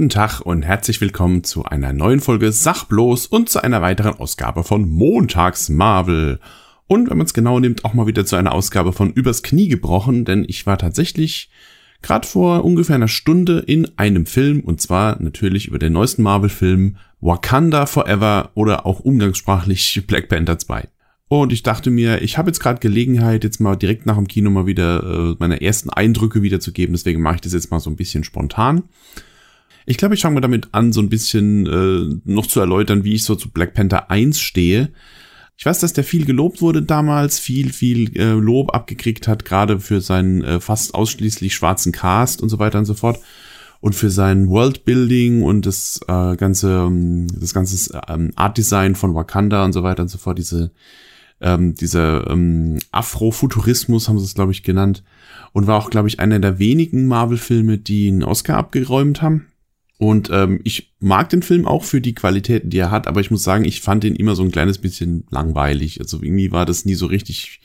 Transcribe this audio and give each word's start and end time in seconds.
Guten 0.00 0.08
Tag 0.08 0.40
und 0.40 0.62
herzlich 0.62 0.98
willkommen 1.02 1.44
zu 1.44 1.66
einer 1.66 1.92
neuen 1.92 2.20
Folge 2.20 2.52
Sachbloß 2.52 3.26
und 3.26 3.50
zu 3.50 3.62
einer 3.62 3.82
weiteren 3.82 4.14
Ausgabe 4.14 4.64
von 4.64 4.88
Montags 4.88 5.68
Marvel. 5.68 6.40
Und 6.86 7.10
wenn 7.10 7.18
man 7.18 7.26
es 7.26 7.34
genau 7.34 7.60
nimmt, 7.60 7.84
auch 7.84 7.92
mal 7.92 8.06
wieder 8.06 8.24
zu 8.24 8.36
einer 8.36 8.52
Ausgabe 8.52 8.94
von 8.94 9.12
Übers 9.12 9.42
Knie 9.42 9.68
gebrochen, 9.68 10.24
denn 10.24 10.46
ich 10.48 10.64
war 10.64 10.78
tatsächlich 10.78 11.50
gerade 12.00 12.26
vor 12.26 12.64
ungefähr 12.64 12.94
einer 12.94 13.08
Stunde 13.08 13.58
in 13.58 13.90
einem 13.98 14.24
Film 14.24 14.60
und 14.60 14.80
zwar 14.80 15.20
natürlich 15.20 15.66
über 15.66 15.78
den 15.78 15.92
neuesten 15.92 16.22
Marvel-Film 16.22 16.96
Wakanda 17.20 17.84
Forever 17.84 18.52
oder 18.54 18.86
auch 18.86 19.00
umgangssprachlich 19.00 20.02
Black 20.06 20.30
Panther 20.30 20.58
2. 20.58 20.88
Und 21.28 21.52
ich 21.52 21.62
dachte 21.62 21.90
mir, 21.90 22.22
ich 22.22 22.38
habe 22.38 22.48
jetzt 22.48 22.60
gerade 22.60 22.80
Gelegenheit, 22.80 23.44
jetzt 23.44 23.60
mal 23.60 23.76
direkt 23.76 24.06
nach 24.06 24.16
dem 24.16 24.28
Kino 24.28 24.48
mal 24.48 24.64
wieder 24.64 25.02
äh, 25.02 25.36
meine 25.38 25.60
ersten 25.60 25.90
Eindrücke 25.90 26.40
wiederzugeben. 26.40 26.94
Deswegen 26.94 27.20
mache 27.20 27.34
ich 27.34 27.40
das 27.42 27.52
jetzt 27.52 27.70
mal 27.70 27.80
so 27.80 27.90
ein 27.90 27.96
bisschen 27.96 28.24
spontan. 28.24 28.84
Ich 29.90 29.96
glaube, 29.96 30.14
ich 30.14 30.22
fange 30.22 30.34
mal 30.34 30.40
damit 30.40 30.68
an, 30.70 30.92
so 30.92 31.00
ein 31.00 31.08
bisschen 31.08 31.66
äh, 31.66 32.20
noch 32.24 32.46
zu 32.46 32.60
erläutern, 32.60 33.02
wie 33.02 33.14
ich 33.14 33.24
so 33.24 33.34
zu 33.34 33.50
Black 33.50 33.74
Panther 33.74 34.08
1 34.08 34.40
stehe. 34.40 34.90
Ich 35.56 35.66
weiß, 35.66 35.80
dass 35.80 35.92
der 35.92 36.04
viel 36.04 36.26
gelobt 36.26 36.62
wurde 36.62 36.80
damals, 36.80 37.40
viel, 37.40 37.72
viel 37.72 38.16
äh, 38.16 38.34
Lob 38.34 38.72
abgekriegt 38.72 39.26
hat, 39.26 39.44
gerade 39.44 39.80
für 39.80 40.00
seinen 40.00 40.44
äh, 40.44 40.60
fast 40.60 40.94
ausschließlich 40.94 41.52
schwarzen 41.52 41.90
Cast 41.90 42.40
und 42.40 42.50
so 42.50 42.60
weiter 42.60 42.78
und 42.78 42.84
so 42.84 42.94
fort. 42.94 43.18
Und 43.80 43.96
für 43.96 44.10
sein 44.10 44.48
Worldbuilding 44.48 45.42
und 45.42 45.66
das 45.66 45.98
äh, 46.06 46.36
ganze, 46.36 46.86
ähm, 46.86 47.26
das 47.40 47.52
ganze 47.52 48.00
ähm, 48.06 48.30
Art 48.36 48.58
Design 48.58 48.94
von 48.94 49.16
Wakanda 49.16 49.64
und 49.64 49.72
so 49.72 49.82
weiter 49.82 50.02
und 50.02 50.08
so 50.08 50.18
fort, 50.18 50.38
diese 50.38 50.70
ähm, 51.40 51.74
dieser 51.74 52.30
ähm, 52.30 52.78
Afrofuturismus 52.92 54.08
haben 54.08 54.20
sie 54.20 54.24
es, 54.24 54.34
glaube 54.34 54.52
ich, 54.52 54.62
genannt. 54.62 55.02
Und 55.52 55.66
war 55.66 55.78
auch, 55.78 55.90
glaube 55.90 56.06
ich, 56.06 56.20
einer 56.20 56.38
der 56.38 56.60
wenigen 56.60 57.08
Marvel-Filme, 57.08 57.78
die 57.78 58.06
einen 58.06 58.22
Oscar 58.22 58.56
abgeräumt 58.56 59.20
haben. 59.20 59.49
Und 60.00 60.30
ähm, 60.32 60.60
ich 60.64 60.94
mag 60.98 61.28
den 61.28 61.42
Film 61.42 61.66
auch 61.66 61.84
für 61.84 62.00
die 62.00 62.14
Qualitäten, 62.14 62.70
die 62.70 62.78
er 62.78 62.90
hat, 62.90 63.06
aber 63.06 63.20
ich 63.20 63.30
muss 63.30 63.42
sagen, 63.42 63.66
ich 63.66 63.82
fand 63.82 64.02
ihn 64.02 64.16
immer 64.16 64.34
so 64.34 64.42
ein 64.42 64.50
kleines 64.50 64.78
bisschen 64.78 65.24
langweilig. 65.28 66.00
Also 66.00 66.22
irgendwie 66.22 66.52
war 66.52 66.64
das 66.64 66.86
nie 66.86 66.94
so 66.94 67.04
richtig, 67.04 67.60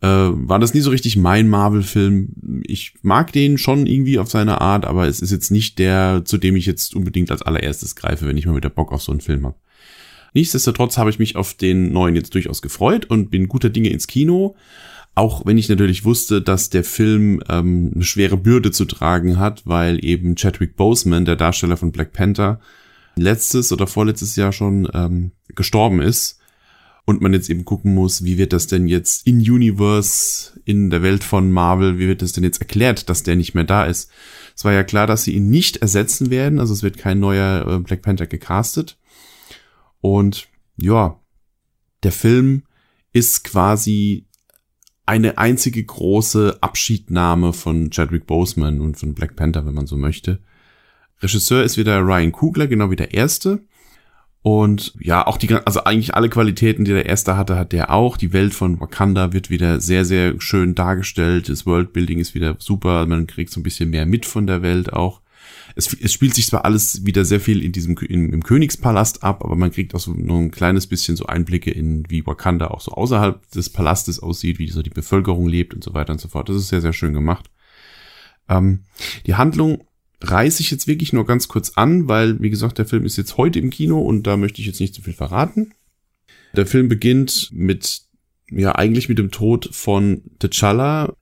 äh, 0.00 0.08
war 0.08 0.58
das 0.58 0.74
nie 0.74 0.80
so 0.80 0.90
richtig 0.90 1.16
mein 1.16 1.48
Marvel-Film. 1.48 2.62
Ich 2.66 2.94
mag 3.02 3.30
den 3.30 3.56
schon 3.56 3.86
irgendwie 3.86 4.18
auf 4.18 4.28
seine 4.28 4.60
Art, 4.60 4.84
aber 4.84 5.06
es 5.06 5.20
ist 5.20 5.30
jetzt 5.30 5.52
nicht 5.52 5.78
der, 5.78 6.22
zu 6.24 6.38
dem 6.38 6.56
ich 6.56 6.66
jetzt 6.66 6.96
unbedingt 6.96 7.30
als 7.30 7.42
allererstes 7.42 7.94
greife, 7.94 8.26
wenn 8.26 8.36
ich 8.36 8.46
mal 8.46 8.56
wieder 8.56 8.68
Bock 8.68 8.90
auf 8.90 9.02
so 9.02 9.12
einen 9.12 9.20
Film 9.20 9.46
habe. 9.46 9.56
Nichtsdestotrotz 10.32 10.98
habe 10.98 11.10
ich 11.10 11.20
mich 11.20 11.36
auf 11.36 11.54
den 11.54 11.92
neuen 11.92 12.16
jetzt 12.16 12.34
durchaus 12.34 12.62
gefreut 12.62 13.04
und 13.04 13.30
bin 13.30 13.46
guter 13.46 13.70
Dinge 13.70 13.90
ins 13.90 14.08
Kino. 14.08 14.56
Auch 15.14 15.46
wenn 15.46 15.58
ich 15.58 15.68
natürlich 15.68 16.04
wusste, 16.04 16.42
dass 16.42 16.70
der 16.70 16.82
Film 16.82 17.40
ähm, 17.48 17.92
eine 17.94 18.04
schwere 18.04 18.36
Bürde 18.36 18.72
zu 18.72 18.84
tragen 18.84 19.38
hat, 19.38 19.62
weil 19.64 20.04
eben 20.04 20.34
Chadwick 20.34 20.76
Boseman, 20.76 21.24
der 21.24 21.36
Darsteller 21.36 21.76
von 21.76 21.92
Black 21.92 22.12
Panther, 22.12 22.60
letztes 23.16 23.72
oder 23.72 23.86
vorletztes 23.86 24.34
Jahr 24.34 24.52
schon 24.52 24.88
ähm, 24.92 25.30
gestorben 25.54 26.00
ist 26.02 26.40
und 27.04 27.20
man 27.20 27.32
jetzt 27.32 27.50
eben 27.50 27.64
gucken 27.64 27.94
muss, 27.94 28.24
wie 28.24 28.38
wird 28.38 28.52
das 28.52 28.66
denn 28.66 28.88
jetzt 28.88 29.26
in 29.26 29.38
Universe, 29.38 30.58
in 30.64 30.90
der 30.90 31.02
Welt 31.02 31.22
von 31.22 31.50
Marvel, 31.50 31.98
wie 31.98 32.08
wird 32.08 32.22
das 32.22 32.32
denn 32.32 32.44
jetzt 32.44 32.60
erklärt, 32.60 33.08
dass 33.08 33.22
der 33.22 33.36
nicht 33.36 33.54
mehr 33.54 33.64
da 33.64 33.84
ist. 33.84 34.10
Es 34.56 34.64
war 34.64 34.72
ja 34.72 34.84
klar, 34.84 35.06
dass 35.06 35.24
sie 35.24 35.34
ihn 35.34 35.50
nicht 35.50 35.76
ersetzen 35.76 36.30
werden, 36.30 36.58
also 36.58 36.72
es 36.72 36.82
wird 36.82 36.96
kein 36.96 37.20
neuer 37.20 37.66
äh, 37.68 37.78
Black 37.80 38.02
Panther 38.02 38.26
gecastet. 38.26 38.98
Und 40.00 40.48
ja, 40.76 41.20
der 42.02 42.12
Film 42.12 42.64
ist 43.12 43.44
quasi 43.44 44.26
eine 45.06 45.38
einzige 45.38 45.82
große 45.82 46.58
Abschiednahme 46.60 47.52
von 47.52 47.90
Chadwick 47.90 48.26
Boseman 48.26 48.80
und 48.80 48.96
von 48.96 49.14
Black 49.14 49.36
Panther, 49.36 49.66
wenn 49.66 49.74
man 49.74 49.86
so 49.86 49.96
möchte. 49.96 50.40
Regisseur 51.20 51.62
ist 51.62 51.76
wieder 51.76 52.00
Ryan 52.00 52.32
Kugler, 52.32 52.66
genau 52.66 52.90
wie 52.90 52.96
der 52.96 53.14
erste. 53.14 53.60
Und 54.42 54.92
ja, 55.00 55.26
auch 55.26 55.38
die, 55.38 55.54
also 55.54 55.84
eigentlich 55.84 56.14
alle 56.14 56.28
Qualitäten, 56.28 56.84
die 56.84 56.92
der 56.92 57.06
erste 57.06 57.36
hatte, 57.36 57.56
hat 57.56 57.72
der 57.72 57.90
auch. 57.90 58.18
Die 58.18 58.34
Welt 58.34 58.52
von 58.52 58.78
Wakanda 58.78 59.32
wird 59.32 59.48
wieder 59.48 59.80
sehr, 59.80 60.04
sehr 60.04 60.38
schön 60.38 60.74
dargestellt. 60.74 61.48
Das 61.48 61.64
Worldbuilding 61.64 62.18
ist 62.18 62.34
wieder 62.34 62.56
super. 62.58 63.06
Man 63.06 63.26
kriegt 63.26 63.50
so 63.50 63.60
ein 63.60 63.62
bisschen 63.62 63.88
mehr 63.88 64.04
mit 64.04 64.26
von 64.26 64.46
der 64.46 64.60
Welt 64.60 64.92
auch 64.92 65.22
es, 65.74 65.92
es 66.00 66.12
spielt 66.12 66.34
sich 66.34 66.46
zwar 66.46 66.64
alles 66.64 67.04
wieder 67.04 67.24
sehr 67.24 67.40
viel 67.40 67.62
in 67.62 67.72
diesem 67.72 67.96
in, 67.98 68.32
im 68.32 68.42
Königspalast 68.42 69.22
ab, 69.22 69.44
aber 69.44 69.56
man 69.56 69.72
kriegt 69.72 69.94
auch 69.94 70.00
so 70.00 70.12
nur 70.12 70.38
ein 70.38 70.50
kleines 70.50 70.86
bisschen 70.86 71.16
so 71.16 71.26
Einblicke 71.26 71.70
in, 71.70 72.04
wie 72.08 72.26
Wakanda 72.26 72.68
auch 72.68 72.80
so 72.80 72.92
außerhalb 72.92 73.50
des 73.50 73.70
Palastes 73.70 74.20
aussieht, 74.20 74.58
wie 74.58 74.68
so 74.68 74.82
die 74.82 74.90
Bevölkerung 74.90 75.48
lebt 75.48 75.74
und 75.74 75.82
so 75.82 75.92
weiter 75.94 76.12
und 76.12 76.20
so 76.20 76.28
fort. 76.28 76.48
Das 76.48 76.56
ist 76.56 76.68
sehr, 76.68 76.80
sehr 76.80 76.92
schön 76.92 77.12
gemacht. 77.12 77.50
Ähm, 78.48 78.84
die 79.26 79.34
Handlung 79.34 79.84
reiße 80.20 80.62
ich 80.62 80.70
jetzt 80.70 80.86
wirklich 80.86 81.12
nur 81.12 81.26
ganz 81.26 81.48
kurz 81.48 81.72
an, 81.74 82.08
weil, 82.08 82.40
wie 82.40 82.50
gesagt, 82.50 82.78
der 82.78 82.86
Film 82.86 83.04
ist 83.04 83.16
jetzt 83.16 83.36
heute 83.36 83.58
im 83.58 83.70
Kino 83.70 84.00
und 84.00 84.26
da 84.26 84.36
möchte 84.36 84.60
ich 84.60 84.66
jetzt 84.66 84.80
nicht 84.80 84.94
zu 84.94 85.02
viel 85.02 85.12
verraten. 85.12 85.72
Der 86.54 86.66
Film 86.66 86.88
beginnt 86.88 87.50
mit, 87.52 88.02
ja, 88.48 88.74
eigentlich 88.76 89.08
mit 89.08 89.18
dem 89.18 89.32
Tod 89.32 89.68
von 89.72 90.22
T'Challa, 90.40 91.14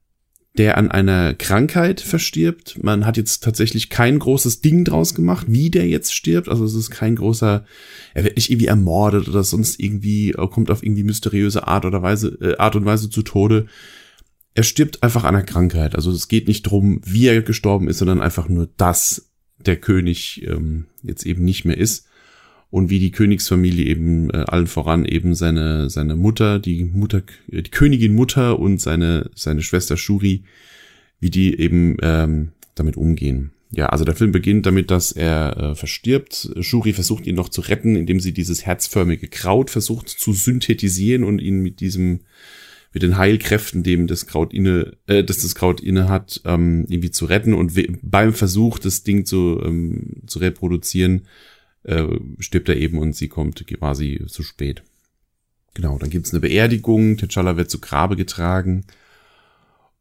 der 0.59 0.77
an 0.77 0.91
einer 0.91 1.33
Krankheit 1.33 2.01
verstirbt. 2.01 2.83
Man 2.83 3.07
hat 3.07 3.17
jetzt 3.17 3.43
tatsächlich 3.43 3.89
kein 3.89 4.19
großes 4.19 4.61
Ding 4.61 4.85
draus 4.85 5.15
gemacht, 5.15 5.47
wie 5.49 5.71
der 5.71 5.89
jetzt 5.89 6.15
stirbt. 6.15 6.49
Also 6.49 6.65
es 6.65 6.75
ist 6.75 6.91
kein 6.91 7.17
großer, 7.17 7.65
er 8.13 8.25
wird 8.25 8.37
nicht 8.37 8.51
irgendwie 8.51 8.67
ermordet 8.67 9.29
oder 9.29 9.45
sonst 9.45 9.81
irgendwie, 9.81 10.33
kommt 10.33 10.71
auf 10.71 10.83
irgendwie 10.83 11.05
mysteriöse 11.05 11.67
Art 11.67 11.87
oder 11.87 12.03
Weise, 12.03 12.37
äh, 12.43 12.57
Art 12.59 12.77
und 12.77 12.85
Weise 12.85 13.09
zu 13.09 13.23
Tode. 13.23 13.67
Er 14.55 14.63
stirbt 14.63 15.03
einfach 15.03 15.25
an 15.25 15.35
einer 15.35 15.45
Krankheit. 15.45 15.95
Also 15.95 16.11
es 16.11 16.29
geht 16.29 16.49
nicht 16.49 16.65
drum, 16.65 17.01
wie 17.05 17.29
er 17.29 17.41
gestorben 17.41 17.89
ist, 17.89 17.99
sondern 17.99 18.21
einfach 18.21 18.49
nur, 18.49 18.69
dass 18.77 19.31
der 19.65 19.77
König 19.77 20.47
ähm, 20.47 20.87
jetzt 21.03 21.25
eben 21.25 21.45
nicht 21.45 21.65
mehr 21.65 21.79
ist 21.79 22.07
und 22.73 22.89
wie 22.89 22.99
die 22.99 23.11
Königsfamilie 23.11 23.85
eben 23.85 24.31
äh, 24.31 24.45
allen 24.49 24.67
voran 24.67 25.05
eben 25.05 25.35
seine 25.35 25.91
seine 25.91 26.17
Mutter, 26.17 26.59
die 26.59 26.85
Mutter, 26.85 27.23
die 27.47 27.63
Königin 27.65 28.15
Mutter 28.15 28.59
und 28.59 28.81
seine 28.81 29.31
seine 29.35 29.61
Schwester 29.63 29.99
Shuri, 29.99 30.45
wie 31.21 31.29
die 31.29 31.61
eben 31.61 31.99
ähm, 32.01 32.53
damit 32.75 32.97
umgehen. 32.97 33.51
Ja, 33.73 33.87
also 33.91 34.07
der 34.07 34.15
Film 34.15 34.33
beginnt 34.33 34.65
damit, 34.65 34.91
dass 34.91 35.13
er 35.13 35.57
äh, 35.59 35.75
verstirbt. 35.75 36.51
Shuri 36.61 36.95
versucht 36.95 37.27
ihn 37.27 37.35
noch 37.35 37.51
zu 37.51 37.61
retten, 37.61 37.95
indem 37.95 38.21
sie 38.21 38.33
dieses 38.33 38.65
herzförmige 38.65 39.29
Kraut 39.29 39.69
versucht 39.69 40.09
zu 40.09 40.33
synthetisieren 40.33 41.25
und 41.25 41.41
ihn 41.41 41.61
mit 41.61 41.81
diesem 41.81 42.21
mit 42.95 43.03
den 43.03 43.19
Heilkräften, 43.19 43.83
dem 43.83 44.07
das 44.07 44.27
Kraut 44.27 44.55
inne, 44.55 44.97
äh, 45.07 45.23
dass 45.23 45.43
das 45.43 45.55
Kraut 45.55 45.83
inne 45.83 46.09
hat, 46.09 46.41
ähm, 46.47 46.87
irgendwie 46.89 47.11
zu 47.11 47.27
retten 47.27 47.53
und 47.53 47.73
beim 48.03 48.33
Versuch, 48.33 48.79
das 48.79 49.03
Ding 49.03 49.27
zu 49.27 49.61
ähm, 49.63 50.23
zu 50.27 50.39
reproduzieren, 50.39 51.27
äh, 51.85 52.05
stirbt 52.39 52.69
er 52.69 52.77
eben 52.77 52.99
und 52.99 53.15
sie 53.15 53.29
kommt 53.29 53.67
quasi 53.67 54.23
zu 54.27 54.43
spät. 54.43 54.83
Genau, 55.75 55.99
dann 55.99 56.11
gibt's 56.11 56.33
eine 56.33 56.41
Beerdigung, 56.41 57.15
T'Challa 57.15 57.57
wird 57.57 57.71
zu 57.71 57.81
Grabe 57.81 58.17
getragen. 58.17 58.85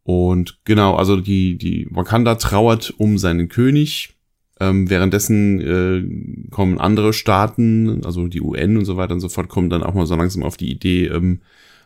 Und 0.03 0.59
genau, 0.65 0.95
also 0.95 1.17
die, 1.17 1.57
die 1.57 1.87
Wakanda 1.91 2.35
trauert 2.35 2.93
um 2.97 3.17
seinen 3.17 3.47
König. 3.47 4.15
Ähm, 4.59 4.89
währenddessen 4.89 5.61
äh, 5.61 6.49
kommen 6.51 6.79
andere 6.79 7.13
Staaten, 7.13 8.03
also 8.05 8.27
die 8.27 8.41
UN 8.41 8.77
und 8.77 8.85
so 8.85 8.97
weiter 8.97 9.13
und 9.13 9.21
so 9.21 9.29
fort, 9.29 9.49
kommen 9.49 9.69
dann 9.69 9.83
auch 9.83 9.93
mal 9.93 10.05
so 10.05 10.15
langsam 10.15 10.43
auf 10.43 10.57
die 10.57 10.69
Idee, 10.69 11.07
ähm, 11.07 11.41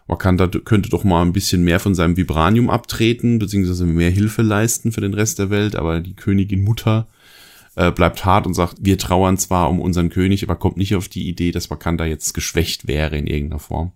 Wakanda 0.08 0.48
könnte 0.48 0.90
doch 0.90 1.04
mal 1.04 1.24
ein 1.24 1.34
bisschen 1.34 1.64
mehr 1.64 1.80
von 1.80 1.96
seinem 1.96 2.16
Vibranium 2.16 2.70
abtreten, 2.70 3.40
beziehungsweise 3.40 3.86
mehr 3.86 4.12
Hilfe 4.12 4.44
leisten 4.44 4.92
für 4.92 5.02
den 5.02 5.16
Rest 5.16 5.40
der 5.40 5.50
Welt, 5.50 5.76
aber 5.76 6.00
die 6.00 6.16
Königin 6.16 6.64
Mutter 6.64 7.08
äh, 7.76 7.92
bleibt 7.92 8.26
hart 8.26 8.48
und 8.48 8.54
sagt, 8.54 8.78
wir 8.82 8.98
trauern 8.98 9.38
zwar 9.38 9.70
um 9.70 9.80
unseren 9.80 10.10
König, 10.10 10.44
aber 10.44 10.56
kommt 10.56 10.78
nicht 10.78 10.96
auf 10.96 11.08
die 11.08 11.28
Idee, 11.28 11.52
dass 11.52 11.70
Wakanda 11.70 12.06
jetzt 12.06 12.34
geschwächt 12.34 12.88
wäre 12.88 13.18
in 13.18 13.28
irgendeiner 13.28 13.60
Form. 13.60 13.92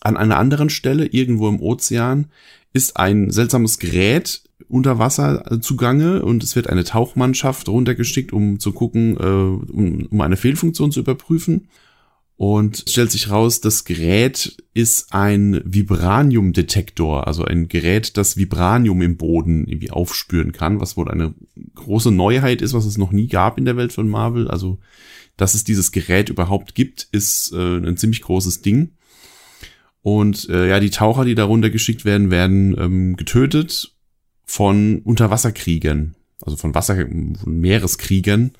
An 0.00 0.16
einer 0.16 0.38
anderen 0.38 0.70
Stelle, 0.70 1.06
irgendwo 1.06 1.48
im 1.48 1.60
Ozean, 1.60 2.26
ist 2.72 2.96
ein 2.96 3.30
seltsames 3.30 3.78
Gerät 3.78 4.42
unter 4.68 4.98
Wasser 4.98 5.60
zugange 5.60 6.22
und 6.22 6.42
es 6.42 6.54
wird 6.54 6.68
eine 6.68 6.84
Tauchmannschaft 6.84 7.68
runtergeschickt, 7.68 8.32
um 8.32 8.60
zu 8.60 8.72
gucken, 8.72 9.16
äh, 9.16 9.72
um, 9.72 10.06
um 10.10 10.20
eine 10.20 10.36
Fehlfunktion 10.36 10.92
zu 10.92 11.00
überprüfen. 11.00 11.68
Und 12.38 12.84
stellt 12.88 13.10
sich 13.10 13.30
raus, 13.30 13.60
das 13.60 13.84
Gerät 13.84 14.62
ist 14.72 15.12
ein 15.12 15.60
Vibranium-Detektor, 15.64 17.26
also 17.26 17.44
ein 17.44 17.66
Gerät, 17.66 18.16
das 18.16 18.36
Vibranium 18.36 19.02
im 19.02 19.16
Boden 19.16 19.66
irgendwie 19.66 19.90
aufspüren 19.90 20.52
kann, 20.52 20.80
was 20.80 20.96
wohl 20.96 21.10
eine 21.10 21.34
große 21.74 22.12
Neuheit 22.12 22.62
ist, 22.62 22.74
was 22.74 22.84
es 22.84 22.96
noch 22.96 23.10
nie 23.10 23.26
gab 23.26 23.58
in 23.58 23.64
der 23.64 23.76
Welt 23.76 23.92
von 23.92 24.08
Marvel. 24.08 24.46
Also, 24.48 24.78
dass 25.36 25.54
es 25.54 25.64
dieses 25.64 25.90
Gerät 25.90 26.28
überhaupt 26.28 26.76
gibt, 26.76 27.08
ist 27.10 27.52
äh, 27.52 27.78
ein 27.78 27.96
ziemlich 27.96 28.22
großes 28.22 28.62
Ding. 28.62 28.92
Und 30.02 30.48
äh, 30.48 30.68
ja, 30.68 30.78
die 30.78 30.90
Taucher, 30.90 31.24
die 31.24 31.34
darunter 31.34 31.70
geschickt 31.70 32.04
werden, 32.04 32.30
werden 32.30 32.76
ähm, 32.78 33.16
getötet 33.16 33.96
von 34.44 35.00
Unterwasserkriegern, 35.00 36.14
also 36.40 36.56
von 36.56 36.72
Wasser, 36.72 36.94
von 36.94 37.58
Meereskriegern 37.60 38.52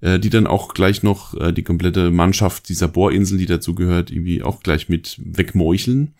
äh, 0.00 0.18
die 0.18 0.30
dann 0.30 0.46
auch 0.46 0.74
gleich 0.74 1.02
noch 1.02 1.34
äh, 1.34 1.52
die 1.52 1.62
komplette 1.62 2.10
Mannschaft 2.10 2.68
dieser 2.68 2.88
Bohrinsel, 2.88 3.38
die 3.38 3.46
dazu 3.46 3.74
gehört, 3.74 4.10
irgendwie 4.10 4.42
auch 4.42 4.60
gleich 4.60 4.88
mit 4.88 5.18
wegmeucheln. 5.22 6.14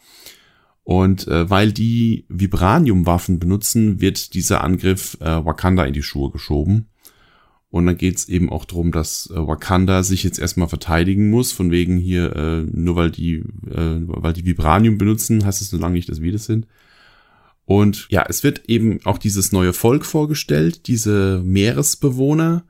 Und 0.84 1.28
äh, 1.28 1.50
weil 1.50 1.72
die 1.72 2.24
Vibraniumwaffen 2.28 3.38
benutzen, 3.38 4.00
wird 4.00 4.32
dieser 4.34 4.64
Angriff 4.64 5.18
äh, 5.20 5.44
Wakanda 5.44 5.84
in 5.84 5.92
die 5.92 6.02
Schuhe 6.02 6.30
geschoben. 6.30 6.88
Und 7.70 7.84
dann 7.84 7.98
geht's 7.98 8.28
eben 8.28 8.48
auch 8.50 8.64
drum, 8.64 8.92
dass 8.92 9.30
äh, 9.30 9.36
Wakanda 9.36 10.02
sich 10.02 10.24
jetzt 10.24 10.38
erstmal 10.38 10.68
verteidigen 10.68 11.28
muss, 11.28 11.52
von 11.52 11.70
wegen 11.70 11.98
hier, 11.98 12.34
äh, 12.34 12.62
nur 12.62 12.96
weil 12.96 13.10
die, 13.10 13.34
äh, 13.34 14.00
weil 14.06 14.32
die 14.32 14.46
Vibranium 14.46 14.96
benutzen, 14.96 15.44
heißt 15.44 15.60
es 15.60 15.68
so 15.68 15.76
lange 15.76 15.92
nicht, 15.94 16.08
dass 16.08 16.22
wir 16.22 16.32
das 16.32 16.46
sind. 16.46 16.66
Und 17.66 18.06
ja, 18.08 18.24
es 18.26 18.42
wird 18.42 18.62
eben 18.70 19.00
auch 19.04 19.18
dieses 19.18 19.52
neue 19.52 19.74
Volk 19.74 20.06
vorgestellt, 20.06 20.86
diese 20.86 21.42
Meeresbewohner, 21.44 22.64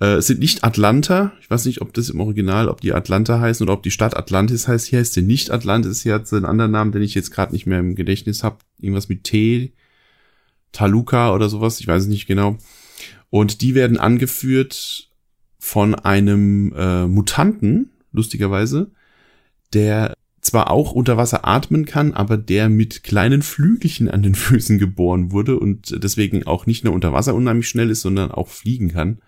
äh, 0.00 0.16
es 0.16 0.26
sind 0.26 0.40
nicht 0.40 0.64
Atlanta. 0.64 1.32
Ich 1.40 1.50
weiß 1.50 1.64
nicht, 1.66 1.80
ob 1.80 1.94
das 1.94 2.10
im 2.10 2.20
Original, 2.20 2.68
ob 2.68 2.80
die 2.80 2.92
Atlanta 2.92 3.40
heißen 3.40 3.64
oder 3.64 3.72
ob 3.74 3.82
die 3.82 3.90
Stadt 3.90 4.16
Atlantis 4.16 4.68
heißt. 4.68 4.86
Hier 4.86 4.98
heißt 4.98 5.14
sie 5.14 5.22
nicht 5.22 5.50
Atlantis. 5.50 6.02
Hier 6.02 6.14
hat 6.14 6.26
sie 6.26 6.36
einen 6.36 6.44
anderen 6.44 6.70
Namen, 6.70 6.92
den 6.92 7.02
ich 7.02 7.14
jetzt 7.14 7.30
gerade 7.30 7.52
nicht 7.52 7.66
mehr 7.66 7.80
im 7.80 7.94
Gedächtnis 7.94 8.42
habe. 8.44 8.58
Irgendwas 8.78 9.08
mit 9.08 9.24
T, 9.24 9.72
Taluka 10.72 11.32
oder 11.32 11.48
sowas. 11.48 11.80
Ich 11.80 11.86
weiß 11.86 12.02
es 12.02 12.08
nicht 12.08 12.26
genau. 12.26 12.58
Und 13.30 13.62
die 13.62 13.74
werden 13.74 13.98
angeführt 13.98 15.10
von 15.58 15.94
einem 15.94 16.72
äh, 16.76 17.06
Mutanten, 17.06 17.90
lustigerweise, 18.12 18.92
der 19.72 20.14
zwar 20.40 20.70
auch 20.70 20.92
unter 20.92 21.16
Wasser 21.16 21.46
atmen 21.46 21.86
kann, 21.86 22.14
aber 22.14 22.36
der 22.36 22.68
mit 22.68 23.02
kleinen 23.02 23.42
Flügelchen 23.42 24.08
an 24.08 24.22
den 24.22 24.34
Füßen 24.34 24.78
geboren 24.78 25.32
wurde 25.32 25.58
und 25.58 26.02
deswegen 26.02 26.46
auch 26.46 26.66
nicht 26.66 26.84
nur 26.84 26.94
unter 26.94 27.12
Wasser 27.12 27.34
unheimlich 27.34 27.68
schnell 27.68 27.90
ist, 27.90 28.02
sondern 28.02 28.30
auch 28.30 28.48
fliegen 28.48 28.92
kann. 28.92 29.18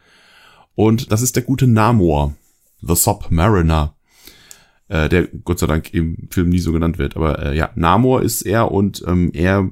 Und 0.78 1.10
das 1.10 1.22
ist 1.22 1.34
der 1.34 1.42
gute 1.42 1.66
Namor, 1.66 2.36
The 2.82 2.94
Submariner, 2.94 3.96
äh, 4.86 5.08
der 5.08 5.26
Gott 5.26 5.58
sei 5.58 5.66
Dank 5.66 5.92
im 5.92 6.28
Film 6.30 6.50
nie 6.50 6.60
so 6.60 6.70
genannt 6.70 6.98
wird. 6.98 7.16
Aber 7.16 7.46
äh, 7.46 7.56
ja, 7.56 7.70
Namor 7.74 8.22
ist 8.22 8.42
er 8.42 8.70
und 8.70 9.02
ähm, 9.04 9.32
er 9.34 9.68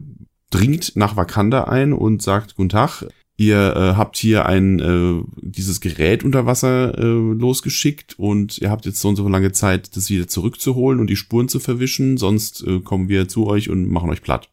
dringt 0.51 0.97
nach 0.97 1.15
Wakanda 1.15 1.63
ein 1.63 1.93
und 1.93 2.23
sagt, 2.23 2.57
guten 2.57 2.71
Tag, 2.71 3.05
ihr 3.37 3.77
äh, 3.77 3.95
habt 3.95 4.17
hier 4.17 4.47
ein 4.47 4.81
äh, 4.81 5.23
dieses 5.43 5.81
Gerät 5.81 6.25
unter 6.25 6.45
Wasser 6.45 6.99
äh, 6.99 7.03
losgeschickt 7.05 8.19
und 8.19 8.59
ihr 8.59 8.71
habt 8.71 8.85
jetzt 8.85 9.01
so 9.01 9.09
und 9.09 9.15
so 9.15 9.29
lange 9.29 9.53
Zeit, 9.53 9.97
das 9.97 10.11
wieder 10.11 10.27
zurückzuholen 10.27 10.99
und 10.99 11.09
die 11.09 11.15
Spuren 11.15 11.49
zu 11.49 11.61
verwischen, 11.61 12.17
sonst 12.17 12.67
äh, 12.67 12.81
kommen 12.81 13.09
wir 13.09 13.29
zu 13.29 13.47
euch 13.47 13.71
und 13.71 13.89
machen 13.89 14.11
euch 14.11 14.23
platt. 14.23 14.51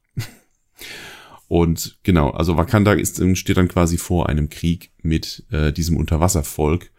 Und 1.54 2.00
genau, 2.02 2.32
also 2.32 2.58
Wakanda 2.58 2.94
ist, 2.94 3.22
steht 3.38 3.58
dann 3.58 3.68
quasi 3.68 4.00
vor 4.00 4.28
einem 4.28 4.50
Krieg 4.50 4.92
mit 5.04 5.46
äh, 5.52 5.72
diesem 5.72 5.98
Unterwasservolk. 5.98 6.90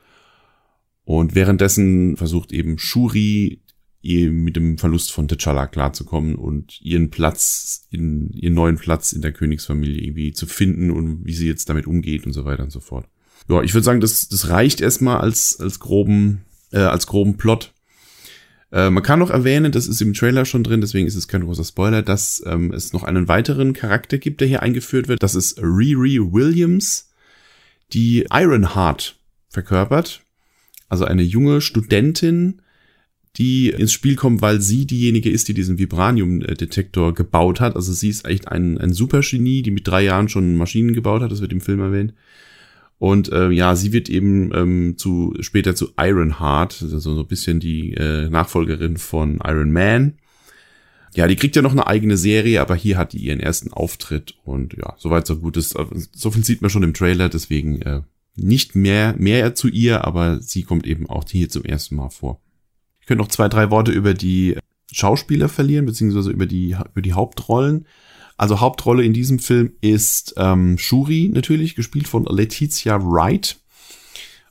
Und 1.02 1.34
währenddessen 1.34 2.16
versucht 2.16 2.52
eben 2.52 2.78
Shuri 2.78 3.62
mit 4.00 4.54
dem 4.54 4.78
Verlust 4.78 5.10
von 5.10 5.26
T'Challa 5.26 5.66
klarzukommen 5.66 6.36
und 6.36 6.80
ihren 6.82 7.10
Platz, 7.10 7.88
in, 7.90 8.30
ihren 8.30 8.54
neuen 8.54 8.76
Platz 8.76 9.12
in 9.12 9.22
der 9.22 9.32
Königsfamilie 9.32 10.00
irgendwie 10.00 10.30
zu 10.30 10.46
finden 10.46 10.92
und 10.92 11.26
wie 11.26 11.34
sie 11.34 11.48
jetzt 11.48 11.68
damit 11.68 11.88
umgeht 11.88 12.24
und 12.24 12.32
so 12.32 12.44
weiter 12.44 12.62
und 12.62 12.70
so 12.70 12.78
fort. 12.78 13.08
Ja, 13.48 13.60
ich 13.60 13.74
würde 13.74 13.84
sagen, 13.84 14.00
das, 14.00 14.28
das 14.28 14.50
reicht 14.50 14.80
erstmal 14.80 15.16
als, 15.16 15.58
als 15.58 15.80
groben, 15.80 16.44
äh, 16.70 16.78
als 16.78 17.08
groben 17.08 17.38
Plot. 17.38 17.73
Äh, 18.74 18.90
man 18.90 19.04
kann 19.04 19.20
noch 19.20 19.30
erwähnen, 19.30 19.70
das 19.70 19.86
ist 19.86 20.02
im 20.02 20.14
Trailer 20.14 20.44
schon 20.44 20.64
drin, 20.64 20.80
deswegen 20.80 21.06
ist 21.06 21.14
es 21.14 21.28
kein 21.28 21.44
großer 21.44 21.62
Spoiler, 21.62 22.02
dass 22.02 22.42
ähm, 22.44 22.72
es 22.72 22.92
noch 22.92 23.04
einen 23.04 23.28
weiteren 23.28 23.72
Charakter 23.72 24.18
gibt, 24.18 24.40
der 24.40 24.48
hier 24.48 24.62
eingeführt 24.62 25.06
wird. 25.06 25.22
Das 25.22 25.36
ist 25.36 25.60
Riri 25.62 26.18
Williams, 26.20 27.12
die 27.92 28.26
Ironheart 28.32 29.16
verkörpert. 29.48 30.22
Also 30.88 31.04
eine 31.04 31.22
junge 31.22 31.60
Studentin, 31.60 32.62
die 33.36 33.70
ins 33.70 33.92
Spiel 33.92 34.16
kommt, 34.16 34.42
weil 34.42 34.60
sie 34.60 34.86
diejenige 34.86 35.30
ist, 35.30 35.46
die 35.46 35.54
diesen 35.54 35.78
Vibranium-Detektor 35.78 37.14
gebaut 37.14 37.60
hat. 37.60 37.76
Also 37.76 37.92
sie 37.92 38.08
ist 38.08 38.26
echt 38.26 38.48
ein, 38.48 38.78
ein 38.78 38.92
Supergenie, 38.92 39.62
die 39.62 39.70
mit 39.70 39.86
drei 39.86 40.02
Jahren 40.02 40.28
schon 40.28 40.56
Maschinen 40.56 40.94
gebaut 40.94 41.22
hat, 41.22 41.30
das 41.30 41.40
wird 41.40 41.52
im 41.52 41.60
Film 41.60 41.78
erwähnt. 41.78 42.12
Und 42.98 43.30
äh, 43.32 43.50
ja, 43.50 43.76
sie 43.76 43.92
wird 43.92 44.08
eben 44.08 44.54
ähm, 44.54 44.94
zu 44.96 45.34
später 45.40 45.74
zu 45.74 45.92
Ironheart, 45.98 46.80
also 46.82 46.98
so 46.98 47.20
ein 47.20 47.26
bisschen 47.26 47.60
die 47.60 47.94
äh, 47.94 48.28
Nachfolgerin 48.28 48.96
von 48.96 49.40
Iron 49.44 49.72
Man. 49.72 50.14
Ja, 51.14 51.26
die 51.28 51.36
kriegt 51.36 51.54
ja 51.54 51.62
noch 51.62 51.72
eine 51.72 51.86
eigene 51.86 52.16
Serie, 52.16 52.60
aber 52.60 52.74
hier 52.74 52.96
hat 52.96 53.12
die 53.12 53.18
ihren 53.18 53.40
ersten 53.40 53.72
Auftritt 53.72 54.34
und 54.44 54.74
ja, 54.74 54.94
soweit 54.98 55.26
so 55.26 55.36
gut 55.36 55.56
ist. 55.56 55.76
So 56.12 56.30
viel 56.30 56.44
sieht 56.44 56.60
man 56.60 56.70
schon 56.70 56.82
im 56.82 56.94
Trailer, 56.94 57.28
deswegen 57.28 57.82
äh, 57.82 58.00
nicht 58.36 58.74
mehr 58.74 59.14
mehr 59.16 59.54
zu 59.54 59.68
ihr, 59.68 60.04
aber 60.04 60.40
sie 60.40 60.62
kommt 60.62 60.86
eben 60.86 61.08
auch 61.08 61.24
hier 61.28 61.48
zum 61.48 61.64
ersten 61.64 61.96
Mal 61.96 62.10
vor. 62.10 62.40
Ich 63.00 63.06
könnte 63.06 63.22
noch 63.22 63.28
zwei, 63.28 63.48
drei 63.48 63.70
Worte 63.70 63.92
über 63.92 64.14
die 64.14 64.56
Schauspieler 64.90 65.48
verlieren, 65.48 65.86
beziehungsweise 65.86 66.30
über 66.30 66.46
die 66.46 66.76
über 66.92 67.02
die 67.02 67.12
Hauptrollen. 67.12 67.86
Also 68.36 68.60
Hauptrolle 68.60 69.04
in 69.04 69.12
diesem 69.12 69.38
Film 69.38 69.72
ist 69.80 70.34
ähm, 70.36 70.78
Shuri 70.78 71.30
natürlich, 71.32 71.74
gespielt 71.74 72.08
von 72.08 72.24
Letizia 72.24 73.00
Wright. 73.02 73.56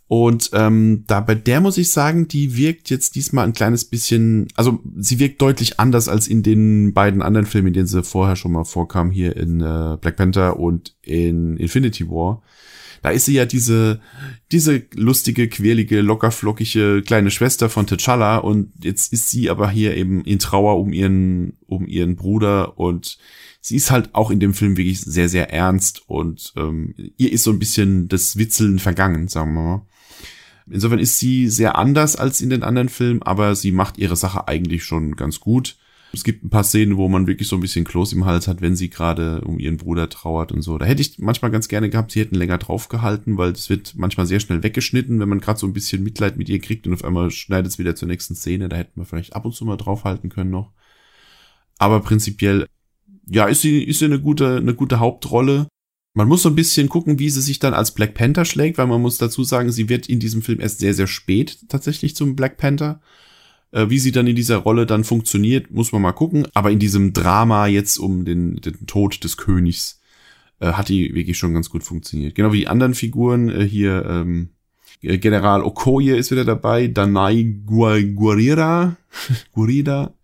Und 0.08 0.52
ähm, 0.54 1.06
da 1.08 1.22
bei 1.22 1.34
der 1.34 1.60
muss 1.60 1.78
ich 1.78 1.90
sagen, 1.90 2.28
die 2.28 2.56
wirkt 2.56 2.90
jetzt 2.90 3.16
diesmal 3.16 3.46
ein 3.46 3.54
kleines 3.54 3.86
bisschen, 3.86 4.48
also 4.56 4.80
sie 4.98 5.18
wirkt 5.18 5.42
deutlich 5.42 5.80
anders 5.80 6.08
als 6.08 6.28
in 6.28 6.44
den 6.44 6.94
beiden 6.94 7.22
anderen 7.22 7.48
Filmen, 7.48 7.70
in 7.70 7.74
denen 7.74 7.88
sie 7.88 8.04
vorher 8.04 8.36
schon 8.36 8.52
mal 8.52 8.64
vorkam, 8.64 9.12
hier 9.12 9.36
in 9.36 9.62
äh, 9.62 9.98
Black 10.00 10.18
Panther 10.18 10.60
und 10.60 10.96
in 11.02 11.58
Infinity 11.58 12.08
War. 12.10 12.44
Da 13.04 13.10
ist 13.10 13.26
sie 13.26 13.34
ja 13.34 13.46
diese, 13.46 14.00
diese 14.52 14.82
lustige, 14.96 15.50
quirlige, 15.50 16.00
lockerflockige 16.00 17.04
kleine 17.06 17.32
Schwester 17.32 17.70
von 17.70 17.86
T'Challa 17.86 18.38
und 18.38 18.72
jetzt 18.82 19.12
ist 19.12 19.30
sie 19.30 19.50
aber 19.50 19.70
hier 19.70 19.96
eben 19.98 20.24
in 20.24 20.40
Trauer 20.40 20.80
um 20.80 20.94
ihren, 20.94 21.58
um 21.68 21.86
ihren 21.86 22.16
Bruder 22.16 22.80
und 22.80 23.18
sie 23.60 23.76
ist 23.76 23.92
halt 23.92 24.16
auch 24.16 24.32
in 24.32 24.40
dem 24.40 24.54
Film 24.54 24.78
wirklich 24.78 25.02
sehr, 25.02 25.28
sehr 25.28 25.52
ernst 25.52 26.04
und 26.08 26.54
ähm, 26.56 26.96
ihr 27.18 27.34
ist 27.34 27.44
so 27.44 27.52
ein 27.52 27.60
bisschen 27.60 28.08
das 28.08 28.38
Witzeln 28.38 28.80
vergangen, 28.80 29.28
sagen 29.28 29.54
wir 29.54 29.62
mal. 29.62 29.86
Insofern 30.72 31.00
ist 31.00 31.20
sie 31.20 31.50
sehr 31.50 31.78
anders 31.78 32.16
als 32.16 32.40
in 32.40 32.50
den 32.50 32.64
anderen 32.64 32.88
Filmen, 32.88 33.22
aber 33.22 33.54
sie 33.56 33.74
macht 33.74 33.98
ihre 33.98 34.16
Sache 34.16 34.48
eigentlich 34.48 34.86
schon 34.86 35.18
ganz 35.18 35.42
gut. 35.42 35.76
Es 36.16 36.24
gibt 36.24 36.44
ein 36.44 36.52
paar 36.52 36.64
Szenen, 36.64 36.98
wo 36.98 37.10
man 37.10 37.26
wirklich 37.26 37.48
so 37.48 37.56
ein 37.58 37.62
bisschen 37.62 37.86
Kloß 37.86 38.14
im 38.14 38.26
Hals 38.26 38.48
hat, 38.48 38.62
wenn 38.62 38.76
sie 38.76 38.92
gerade 38.92 39.42
um 39.42 39.58
ihren 39.58 39.78
Bruder 39.78 40.10
trauert 40.10 40.52
und 40.52 40.62
so. 40.62 40.78
Da 40.78 40.86
hätte 40.86 41.02
ich 41.02 41.18
manchmal 41.18 41.50
ganz 41.50 41.68
gerne 41.68 41.90
gehabt, 41.90 42.12
sie 42.12 42.20
hätten 42.20 42.36
länger 42.36 42.60
draufgehalten, 42.60 43.38
weil 43.38 43.52
es 43.52 43.70
wird 43.70 43.96
manchmal 43.96 44.28
sehr 44.28 44.40
schnell 44.40 44.62
weggeschnitten, 44.62 45.20
wenn 45.20 45.30
man 45.30 45.40
gerade 45.40 45.60
so 45.60 45.66
ein 45.66 45.74
bisschen 45.74 46.04
Mitleid 46.04 46.38
mit 46.38 46.50
ihr 46.50 46.60
kriegt 46.60 46.86
und 46.86 46.94
auf 46.94 47.04
einmal 47.04 47.32
schneidet 47.32 47.72
es 47.72 47.80
wieder 47.80 47.96
zur 47.96 48.08
nächsten 48.08 48.36
Szene. 48.36 48.70
Da 48.70 48.78
hätten 48.78 49.02
wir 49.02 49.06
vielleicht 49.06 49.36
ab 49.36 49.44
und 49.44 49.56
zu 49.56 49.66
mal 49.66 49.76
draufhalten 49.76 50.30
können 50.30 50.52
noch. 50.52 50.72
Aber 51.80 52.00
prinzipiell 52.02 52.68
ja, 53.28 53.46
ist 53.46 53.62
sie, 53.62 53.84
ist 53.84 54.00
sie 54.00 54.06
eine 54.06 54.20
gute, 54.20 54.58
eine 54.58 54.76
gute 54.76 55.00
Hauptrolle. 55.00 55.68
Man 56.14 56.28
muss 56.28 56.44
so 56.44 56.50
ein 56.50 56.56
bisschen 56.56 56.90
gucken, 56.90 57.18
wie 57.20 57.30
sie 57.30 57.42
sich 57.42 57.60
dann 57.60 57.74
als 57.74 57.92
Black 57.92 58.14
Panther 58.14 58.46
schlägt, 58.46 58.78
weil 58.78 58.88
man 58.88 59.02
muss 59.02 59.18
dazu 59.18 59.44
sagen, 59.44 59.72
sie 59.72 59.90
wird 59.90 60.08
in 60.08 60.20
diesem 60.20 60.42
Film 60.42 60.60
erst 60.60 60.80
sehr, 60.80 60.94
sehr 60.94 61.08
spät 61.08 61.66
tatsächlich 61.70 62.16
zum 62.16 62.36
Black 62.36 62.58
Panther. 62.58 63.02
Äh, 63.74 63.90
wie 63.90 64.00
sie 64.00 64.12
dann 64.12 64.28
in 64.28 64.36
dieser 64.36 64.58
Rolle 64.58 64.86
dann 64.86 65.04
funktioniert, 65.04 65.72
muss 65.72 65.92
man 65.92 66.02
mal 66.02 66.12
gucken. 66.12 66.48
Aber 66.54 66.70
in 66.72 66.80
diesem 66.80 67.12
Drama 67.12 67.68
jetzt 67.68 67.98
um 67.98 68.24
den, 68.24 68.58
den 68.58 68.86
Tod 68.86 69.24
des 69.24 69.36
Königs 69.36 70.00
äh, 70.60 70.74
hat 70.74 70.90
die 70.90 71.14
wirklich 71.16 71.38
schon 71.38 71.56
ganz 71.56 71.70
gut 71.70 71.84
funktioniert. 71.84 72.36
Genau 72.36 72.54
wie 72.54 72.60
die 72.60 72.68
anderen 72.68 72.94
Figuren 72.94 73.50
äh, 73.50 73.66
hier, 73.66 74.06
ähm, 74.08 74.50
General 75.02 75.64
Okoye 75.64 76.16
ist 76.16 76.32
wieder 76.32 76.46
dabei, 76.46 76.88
Danai 76.88 77.56
Guarira, 77.66 78.96
Guarida, 79.52 80.14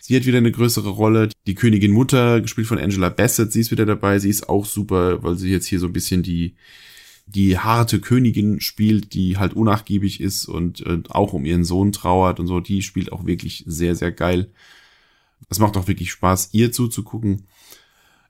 Sie 0.00 0.14
hat 0.14 0.26
wieder 0.26 0.36
eine 0.36 0.52
größere 0.52 0.90
Rolle. 0.90 1.30
Die 1.46 1.54
Königin 1.54 1.90
Mutter, 1.90 2.42
gespielt 2.42 2.66
von 2.66 2.78
Angela 2.78 3.08
Bassett, 3.08 3.52
sie 3.52 3.60
ist 3.60 3.70
wieder 3.70 3.86
dabei. 3.86 4.18
Sie 4.18 4.28
ist 4.28 4.50
auch 4.50 4.66
super, 4.66 5.22
weil 5.22 5.36
sie 5.36 5.50
jetzt 5.50 5.64
hier 5.64 5.80
so 5.80 5.86
ein 5.86 5.94
bisschen 5.94 6.22
die, 6.22 6.56
die 7.26 7.58
harte 7.58 8.00
Königin 8.00 8.60
spielt, 8.60 9.14
die 9.14 9.38
halt 9.38 9.54
unnachgiebig 9.54 10.20
ist 10.20 10.46
und 10.46 10.84
äh, 10.86 11.02
auch 11.08 11.32
um 11.32 11.44
ihren 11.44 11.64
Sohn 11.64 11.92
trauert 11.92 12.40
und 12.40 12.46
so. 12.46 12.60
Die 12.60 12.82
spielt 12.82 13.12
auch 13.12 13.26
wirklich 13.26 13.64
sehr, 13.66 13.94
sehr 13.94 14.12
geil. 14.12 14.50
Es 15.48 15.58
macht 15.58 15.76
auch 15.76 15.88
wirklich 15.88 16.10
Spaß, 16.10 16.50
ihr 16.52 16.72
zuzugucken. 16.72 17.46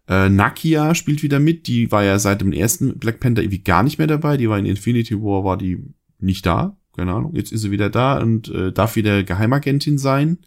Äh, 0.09 0.29
Nakia 0.29 0.95
spielt 0.95 1.23
wieder 1.23 1.41
mit. 1.41 1.67
Die 1.67 1.91
war 1.91 2.05
ja 2.05 2.19
seit 2.19 2.41
dem 2.41 2.53
ersten 2.53 2.99
Black 2.99 3.21
Panther 3.21 3.43
irgendwie 3.43 3.63
gar 3.63 3.83
nicht 3.83 3.99
mehr 3.99 4.07
dabei. 4.07 4.37
Die 4.37 4.49
war 4.49 4.59
in 4.59 4.67
Infinity 4.67 5.17
War, 5.17 5.45
war 5.45 5.57
die 5.57 5.83
nicht 6.19 6.47
da 6.47 6.77
keine 6.95 7.13
Ahnung, 7.13 7.35
jetzt 7.35 7.53
ist 7.53 7.63
sie 7.63 7.71
wieder 7.71 7.91
da 7.91 8.19
und 8.19 8.49
äh, 8.49 8.73
darf 8.73 8.97
wieder 8.97 9.25
Geheimagentin 9.25 9.99
sein. 9.99 10.39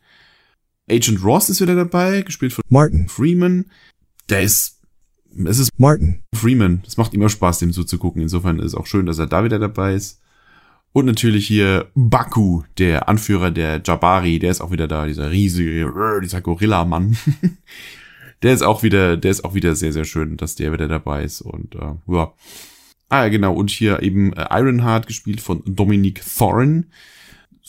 Agent 0.89 1.23
Ross 1.23 1.49
ist 1.49 1.61
wieder 1.61 1.75
dabei, 1.75 2.21
gespielt 2.21 2.53
von 2.53 2.63
Martin 2.69 3.09
Freeman. 3.09 3.65
Der 4.29 4.41
ist, 4.41 4.76
es 5.45 5.59
ist 5.59 5.71
Martin 5.77 6.23
Freeman. 6.33 6.83
Es 6.85 6.97
macht 6.97 7.13
immer 7.13 7.29
Spaß, 7.29 7.59
dem 7.59 7.71
so 7.71 7.83
zu 7.83 7.97
gucken. 7.97 8.21
Insofern 8.21 8.59
ist 8.59 8.67
es 8.67 8.75
auch 8.75 8.85
schön, 8.85 9.05
dass 9.05 9.19
er 9.19 9.27
da 9.27 9.43
wieder 9.43 9.59
dabei 9.59 9.93
ist. 9.93 10.21
Und 10.93 11.05
natürlich 11.05 11.45
hier 11.45 11.91
Baku, 11.93 12.63
der 12.77 13.07
Anführer 13.07 13.51
der 13.51 13.81
Jabari, 13.83 14.39
der 14.39 14.51
ist 14.51 14.61
auch 14.61 14.71
wieder 14.71 14.87
da, 14.87 15.05
dieser 15.05 15.29
riesige, 15.29 15.91
dieser 16.23 16.41
Gorilla-Mann. 16.41 17.17
der 18.41 18.53
ist 18.53 18.63
auch 18.63 18.83
wieder, 18.83 19.17
der 19.17 19.31
ist 19.31 19.45
auch 19.45 19.53
wieder 19.53 19.75
sehr, 19.75 19.93
sehr 19.93 20.05
schön, 20.05 20.37
dass 20.37 20.55
der 20.55 20.73
wieder 20.73 20.87
dabei 20.87 21.23
ist. 21.23 21.41
Und 21.41 21.75
äh, 21.75 21.95
ja. 22.07 22.33
Ah 23.09 23.23
ja, 23.23 23.27
genau. 23.29 23.53
Und 23.53 23.69
hier 23.69 24.01
eben 24.01 24.33
äh, 24.33 24.47
Ironheart 24.49 25.07
gespielt 25.07 25.39
von 25.39 25.61
Dominique 25.65 26.21
Thorin. 26.37 26.87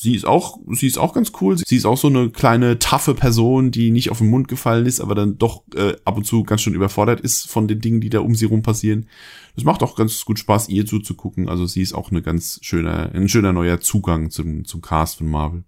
Sie 0.00 0.14
ist 0.14 0.28
auch, 0.28 0.61
sie 0.71 0.87
ist 0.87 0.97
auch 0.97 1.12
ganz 1.12 1.33
cool. 1.40 1.59
Sie 1.59 1.75
ist 1.75 1.85
auch 1.85 1.97
so 1.97 2.07
eine 2.07 2.31
kleine, 2.31 2.78
taffe 2.78 3.14
Person, 3.14 3.73
die 3.73 3.90
nicht 3.90 4.12
auf 4.12 4.19
den 4.19 4.31
Mund 4.31 4.47
gefallen 4.47 4.87
ist, 4.87 5.00
aber 5.00 5.17
dann 5.17 5.38
doch 5.38 5.64
äh, 5.75 5.95
ab 6.05 6.17
und 6.17 6.25
zu 6.25 6.45
ganz 6.45 6.61
schön 6.61 6.75
überfordert 6.75 7.21
ist 7.21 7.50
von 7.50 7.67
den 7.67 7.81
Dingen, 7.81 8.00
die 8.00 8.09
da 8.09 8.21
um 8.21 8.37
sie 8.37 8.45
rum 8.45 8.62
passieren. 8.62 9.09
Das 9.57 9.64
macht 9.64 9.83
auch 9.83 9.97
ganz 9.97 10.25
gut 10.25 10.38
Spaß, 10.38 10.69
ihr 10.69 10.87
zuzugucken. 10.87 11.49
Also 11.49 11.67
sie 11.67 11.83
ist 11.83 11.95
auch 11.95 12.12
eine 12.12 12.23
ganz 12.23 12.61
schöner, 12.62 13.11
ein 13.12 13.28
schöner 13.28 13.52
neuer 13.52 13.81
Zugang 13.81 14.31
zum, 14.31 14.64
zum 14.64 14.83
Cast 14.83 15.19
von 15.19 15.28
Marvel. 15.28 15.64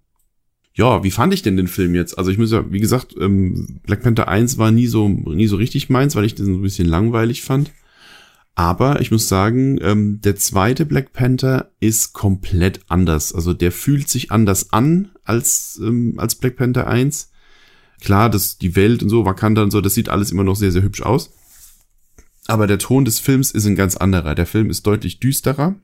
Ja, 0.75 1.03
wie 1.03 1.11
fand 1.11 1.33
ich 1.33 1.41
denn 1.41 1.57
den 1.57 1.67
Film 1.67 1.93
jetzt? 1.93 2.17
Also 2.17 2.31
ich 2.31 2.37
muss 2.37 2.53
ja, 2.53 2.71
wie 2.71 2.79
gesagt, 2.79 3.13
ähm, 3.19 3.81
Black 3.83 4.01
Panther 4.01 4.29
1 4.29 4.57
war 4.57 4.71
nie 4.71 4.87
so, 4.87 5.09
nie 5.09 5.47
so 5.47 5.57
richtig 5.57 5.89
meins, 5.89 6.15
weil 6.15 6.23
ich 6.23 6.35
den 6.35 6.45
so 6.45 6.53
ein 6.53 6.61
bisschen 6.61 6.87
langweilig 6.87 7.41
fand. 7.41 7.73
Aber 8.55 8.99
ich 8.99 9.11
muss 9.11 9.27
sagen, 9.27 9.79
ähm, 9.81 10.19
der 10.21 10.35
zweite 10.35 10.85
Black 10.85 11.13
Panther 11.13 11.71
ist 11.79 12.13
komplett 12.13 12.81
anders. 12.89 13.33
Also 13.33 13.53
der 13.53 13.71
fühlt 13.71 14.09
sich 14.09 14.31
anders 14.31 14.73
an 14.73 15.11
als, 15.23 15.79
ähm, 15.81 16.15
als 16.17 16.35
Black 16.35 16.57
Panther 16.57 16.87
1. 16.87 17.31
Klar, 18.01 18.29
dass 18.29 18.57
die 18.57 18.75
Welt 18.75 19.03
und 19.03 19.09
so, 19.09 19.25
Wakanda 19.25 19.63
und 19.63 19.71
so, 19.71 19.79
das 19.79 19.93
sieht 19.93 20.09
alles 20.09 20.31
immer 20.31 20.43
noch 20.43 20.55
sehr, 20.55 20.71
sehr 20.71 20.83
hübsch 20.83 21.01
aus. 21.01 21.31
Aber 22.47 22.67
der 22.67 22.79
Ton 22.79 23.05
des 23.05 23.19
Films 23.19 23.51
ist 23.51 23.65
ein 23.65 23.75
ganz 23.75 23.95
anderer. 23.95 24.35
Der 24.35 24.47
Film 24.47 24.69
ist 24.69 24.85
deutlich 24.85 25.19
düsterer. 25.19 25.75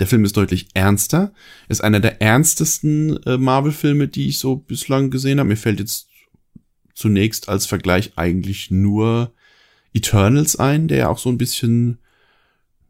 Der 0.00 0.06
Film 0.06 0.24
ist 0.24 0.36
deutlich 0.36 0.68
ernster. 0.74 1.32
Ist 1.68 1.82
einer 1.82 2.00
der 2.00 2.22
ernstesten 2.22 3.22
äh, 3.24 3.36
Marvel-Filme, 3.36 4.08
die 4.08 4.28
ich 4.28 4.38
so 4.38 4.56
bislang 4.56 5.10
gesehen 5.10 5.40
habe. 5.40 5.48
Mir 5.48 5.56
fällt 5.56 5.80
jetzt 5.80 6.08
zunächst 6.94 7.48
als 7.48 7.66
Vergleich 7.66 8.12
eigentlich 8.16 8.70
nur 8.70 9.34
Eternals 9.92 10.56
ein, 10.56 10.88
der 10.88 10.98
ja 10.98 11.08
auch 11.08 11.18
so 11.18 11.28
ein 11.28 11.38
bisschen, 11.38 11.98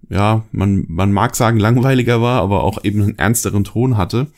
ja, 0.09 0.45
man, 0.53 0.85
man 0.89 1.13
mag 1.13 1.37
sagen 1.37 1.59
langweiliger 1.59 2.21
war, 2.21 2.43
aber 2.43 2.65
auch 2.65 2.85
eben 2.85 3.03
einen 3.03 3.19
ernsteren 3.19 3.65
Ton 3.65 3.97
hatte. 3.97 4.29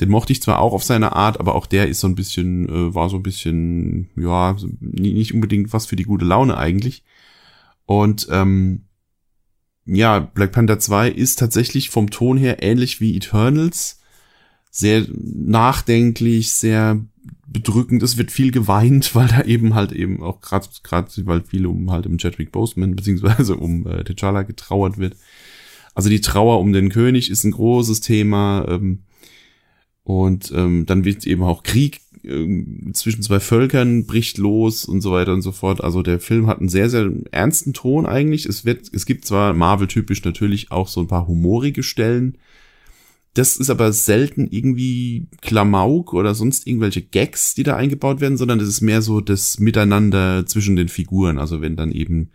Den 0.00 0.08
mochte 0.08 0.32
ich 0.32 0.42
zwar 0.42 0.58
auch 0.60 0.72
auf 0.72 0.82
seine 0.82 1.14
Art, 1.14 1.38
aber 1.38 1.54
auch 1.54 1.66
der 1.66 1.88
ist 1.88 2.00
so 2.00 2.08
ein 2.08 2.16
bisschen, 2.16 2.68
äh, 2.68 2.94
war 2.94 3.08
so 3.08 3.16
ein 3.16 3.22
bisschen, 3.22 4.10
ja, 4.16 4.56
nicht 4.80 5.34
unbedingt 5.34 5.72
was 5.72 5.86
für 5.86 5.96
die 5.96 6.04
gute 6.04 6.24
Laune 6.24 6.56
eigentlich. 6.56 7.04
Und 7.86 8.26
ähm, 8.30 8.86
ja, 9.86 10.18
Black 10.18 10.52
Panther 10.52 10.78
2 10.78 11.10
ist 11.10 11.38
tatsächlich 11.38 11.90
vom 11.90 12.10
Ton 12.10 12.38
her 12.38 12.62
ähnlich 12.62 13.00
wie 13.00 13.16
Eternals. 13.16 14.00
Sehr 14.70 15.06
nachdenklich, 15.12 16.52
sehr 16.52 17.00
bedrückend. 17.54 18.02
Es 18.02 18.18
wird 18.18 18.30
viel 18.30 18.50
geweint, 18.50 19.14
weil 19.14 19.28
da 19.28 19.42
eben 19.42 19.74
halt 19.74 19.92
eben 19.92 20.22
auch 20.22 20.42
gerade 20.42 20.68
gerade 20.82 21.08
weil 21.24 21.42
viel 21.42 21.64
um 21.64 21.90
halt 21.90 22.06
um 22.06 22.18
Chadwick 22.18 22.52
Boseman 22.52 22.94
beziehungsweise 22.94 23.56
um 23.56 23.86
äh, 23.86 24.02
T'Challa 24.02 24.42
getrauert 24.42 24.98
wird. 24.98 25.16
Also 25.94 26.10
die 26.10 26.20
Trauer 26.20 26.60
um 26.60 26.72
den 26.74 26.90
König 26.90 27.30
ist 27.30 27.44
ein 27.44 27.52
großes 27.52 28.00
Thema. 28.00 28.66
Ähm, 28.68 29.04
und 30.02 30.52
ähm, 30.54 30.84
dann 30.84 31.06
wird 31.06 31.26
eben 31.26 31.42
auch 31.42 31.62
Krieg 31.62 32.00
äh, 32.24 32.92
zwischen 32.92 33.22
zwei 33.22 33.40
Völkern 33.40 34.04
bricht 34.04 34.36
los 34.36 34.84
und 34.84 35.00
so 35.00 35.12
weiter 35.12 35.32
und 35.32 35.40
so 35.40 35.50
fort. 35.50 35.82
Also 35.82 36.02
der 36.02 36.20
Film 36.20 36.46
hat 36.46 36.58
einen 36.58 36.68
sehr, 36.68 36.90
sehr 36.90 37.10
ernsten 37.30 37.72
Ton 37.72 38.04
eigentlich. 38.04 38.44
Es 38.44 38.66
wird, 38.66 38.90
es 38.92 39.06
gibt 39.06 39.24
zwar 39.24 39.54
Marvel-typisch 39.54 40.22
natürlich 40.24 40.70
auch 40.70 40.88
so 40.88 41.00
ein 41.00 41.08
paar 41.08 41.26
humorige 41.26 41.82
Stellen, 41.82 42.36
das 43.34 43.56
ist 43.56 43.70
aber 43.70 43.92
selten 43.92 44.46
irgendwie 44.50 45.26
Klamauk 45.40 46.14
oder 46.14 46.34
sonst 46.34 46.66
irgendwelche 46.66 47.02
Gags, 47.02 47.54
die 47.54 47.64
da 47.64 47.76
eingebaut 47.76 48.20
werden, 48.20 48.36
sondern 48.36 48.60
das 48.60 48.68
ist 48.68 48.80
mehr 48.80 49.02
so 49.02 49.20
das 49.20 49.58
Miteinander 49.58 50.46
zwischen 50.46 50.76
den 50.76 50.88
Figuren. 50.88 51.38
Also 51.38 51.60
wenn 51.60 51.76
dann 51.76 51.90
eben 51.90 52.30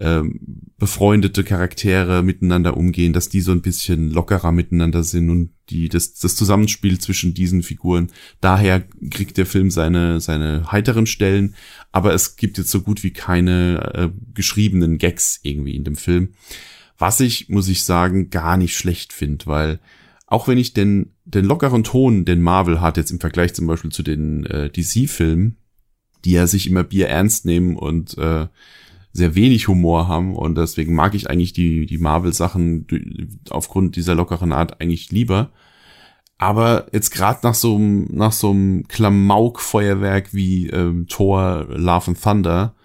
ähm, 0.00 0.40
befreundete 0.78 1.42
Charaktere 1.42 2.22
miteinander 2.22 2.76
umgehen, 2.76 3.12
dass 3.12 3.28
die 3.28 3.40
so 3.40 3.52
ein 3.52 3.62
bisschen 3.62 4.10
lockerer 4.10 4.52
miteinander 4.52 5.02
sind 5.02 5.28
und 5.30 5.50
die 5.70 5.88
das, 5.88 6.14
das 6.14 6.36
Zusammenspiel 6.36 6.98
zwischen 6.98 7.34
diesen 7.34 7.62
Figuren. 7.62 8.08
Daher 8.40 8.84
kriegt 9.10 9.36
der 9.36 9.46
Film 9.46 9.70
seine 9.70 10.20
seine 10.20 10.70
heiteren 10.70 11.06
Stellen, 11.06 11.54
aber 11.90 12.14
es 12.14 12.36
gibt 12.36 12.58
jetzt 12.58 12.70
so 12.70 12.82
gut 12.82 13.02
wie 13.02 13.12
keine 13.12 13.92
äh, 13.94 14.08
geschriebenen 14.34 14.98
Gags 14.98 15.40
irgendwie 15.42 15.74
in 15.74 15.84
dem 15.84 15.96
Film. 15.96 16.30
Was 16.96 17.20
ich, 17.20 17.48
muss 17.48 17.68
ich 17.68 17.84
sagen, 17.84 18.30
gar 18.30 18.56
nicht 18.56 18.76
schlecht 18.76 19.12
finde, 19.12 19.46
weil 19.46 19.80
auch 20.28 20.46
wenn 20.46 20.58
ich 20.58 20.74
den, 20.74 21.14
den 21.24 21.46
lockeren 21.46 21.84
Ton, 21.84 22.26
den 22.26 22.42
Marvel 22.42 22.80
hat, 22.82 22.98
jetzt 22.98 23.10
im 23.10 23.18
Vergleich 23.18 23.54
zum 23.54 23.66
Beispiel 23.66 23.90
zu 23.90 24.02
den 24.02 24.44
äh, 24.46 24.70
DC-Filmen, 24.70 25.56
die 26.24 26.32
ja 26.32 26.46
sich 26.46 26.68
immer 26.68 26.84
Bier 26.84 27.08
ernst 27.08 27.46
nehmen 27.46 27.76
und 27.76 28.16
äh, 28.18 28.46
sehr 29.12 29.34
wenig 29.34 29.68
Humor 29.68 30.06
haben 30.06 30.36
und 30.36 30.56
deswegen 30.56 30.94
mag 30.94 31.14
ich 31.14 31.30
eigentlich 31.30 31.54
die, 31.54 31.86
die 31.86 31.96
Marvel-Sachen 31.96 32.86
aufgrund 33.48 33.96
dieser 33.96 34.14
lockeren 34.14 34.52
Art 34.52 34.80
eigentlich 34.80 35.10
lieber. 35.10 35.50
Aber 36.36 36.86
jetzt 36.92 37.10
gerade 37.10 37.40
nach 37.42 37.54
so 37.54 37.74
einem 37.76 38.06
nach 38.12 38.32
so 38.32 38.50
einem 38.50 38.86
Klamauk-Feuerwerk 38.86 40.34
wie 40.34 40.68
ähm, 40.68 41.06
Thor, 41.08 41.66
Love 41.70 42.08
and 42.08 42.22
Thunder 42.22 42.76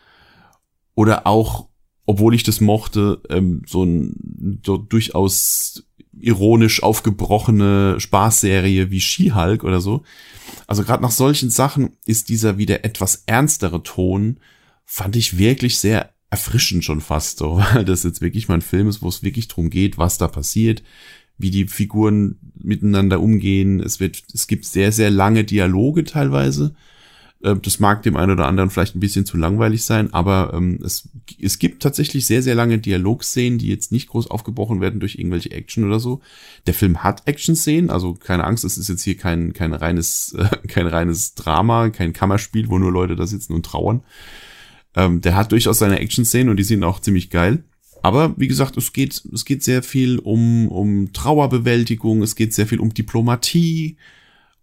oder 0.95 1.27
auch, 1.27 1.67
obwohl 2.05 2.33
ich 2.33 2.43
das 2.43 2.61
mochte, 2.61 3.21
ähm, 3.29 3.61
so 3.67 3.83
ein 3.83 4.61
so 4.65 4.77
durchaus 4.77 5.85
ironisch 6.19 6.83
aufgebrochene 6.83 7.99
Spaßserie 7.99 8.91
wie 8.91 9.01
She-Hulk 9.01 9.63
oder 9.63 9.81
so. 9.81 10.03
Also 10.67 10.83
gerade 10.83 11.03
nach 11.03 11.11
solchen 11.11 11.49
Sachen 11.49 11.91
ist 12.05 12.29
dieser 12.29 12.57
wieder 12.57 12.85
etwas 12.85 13.23
ernstere 13.25 13.83
Ton, 13.83 14.37
fand 14.85 15.15
ich 15.15 15.37
wirklich 15.37 15.79
sehr 15.79 16.11
erfrischend 16.29 16.83
schon 16.83 17.01
fast 17.01 17.37
so, 17.37 17.57
weil 17.73 17.85
das 17.85 18.03
jetzt 18.03 18.21
wirklich 18.21 18.47
mal 18.47 18.55
ein 18.55 18.61
Film 18.61 18.87
ist, 18.87 19.01
wo 19.01 19.09
es 19.09 19.23
wirklich 19.23 19.47
drum 19.47 19.69
geht, 19.69 19.97
was 19.97 20.17
da 20.17 20.27
passiert, 20.27 20.83
wie 21.37 21.51
die 21.51 21.67
Figuren 21.67 22.37
miteinander 22.55 23.19
umgehen. 23.19 23.79
Es 23.79 23.99
wird, 23.99 24.23
es 24.33 24.47
gibt 24.47 24.65
sehr, 24.65 24.91
sehr 24.91 25.09
lange 25.09 25.43
Dialoge 25.43 26.03
teilweise 26.03 26.75
das 27.43 27.79
mag 27.79 28.03
dem 28.03 28.15
einen 28.15 28.31
oder 28.31 28.47
anderen 28.47 28.69
vielleicht 28.69 28.95
ein 28.95 29.01
bisschen 29.01 29.25
zu 29.25 29.35
langweilig 29.35 29.83
sein, 29.83 30.13
aber 30.13 30.53
ähm, 30.53 30.79
es, 30.83 31.09
es 31.41 31.59
gibt 31.59 31.83
tatsächlich 31.83 32.25
sehr, 32.25 32.41
sehr 32.41 32.55
lange 32.55 32.79
Dialogszenen, 32.79 33.59
die 33.59 33.67
jetzt 33.67 33.91
nicht 33.91 34.07
groß 34.07 34.31
aufgebrochen 34.31 34.79
werden 34.79 35.01
durch 35.01 35.15
irgendwelche 35.15 35.51
Action 35.51 35.83
oder 35.83 35.99
so. 35.99 36.21
Der 36.67 36.73
Film 36.73 37.03
hat 37.03 37.27
Action-Szenen, 37.27 37.89
also 37.89 38.13
keine 38.13 38.45
Angst, 38.45 38.63
es 38.63 38.77
ist 38.77 38.87
jetzt 38.87 39.03
hier 39.03 39.17
kein, 39.17 39.51
kein 39.51 39.73
reines, 39.73 40.33
äh, 40.37 40.67
kein 40.67 40.87
reines 40.87 41.35
Drama, 41.35 41.89
kein 41.89 42.13
Kammerspiel, 42.13 42.69
wo 42.69 42.79
nur 42.79 42.93
Leute 42.93 43.17
da 43.17 43.27
sitzen 43.27 43.53
und 43.53 43.65
trauern. 43.65 44.03
Ähm, 44.95 45.19
der 45.19 45.35
hat 45.35 45.51
durchaus 45.51 45.79
seine 45.79 45.99
Action-Szenen 45.99 46.49
und 46.49 46.57
die 46.57 46.63
sind 46.63 46.83
auch 46.83 47.01
ziemlich 47.01 47.29
geil. 47.29 47.63
Aber 48.03 48.33
wie 48.37 48.47
gesagt, 48.47 48.77
es 48.77 48.93
geht, 48.93 49.21
es 49.33 49.43
geht 49.43 49.63
sehr 49.63 49.83
viel 49.83 50.19
um, 50.19 50.69
um 50.69 51.11
Trauerbewältigung, 51.11 52.21
es 52.21 52.35
geht 52.35 52.53
sehr 52.53 52.67
viel 52.67 52.79
um 52.79 52.93
Diplomatie, 52.93 53.97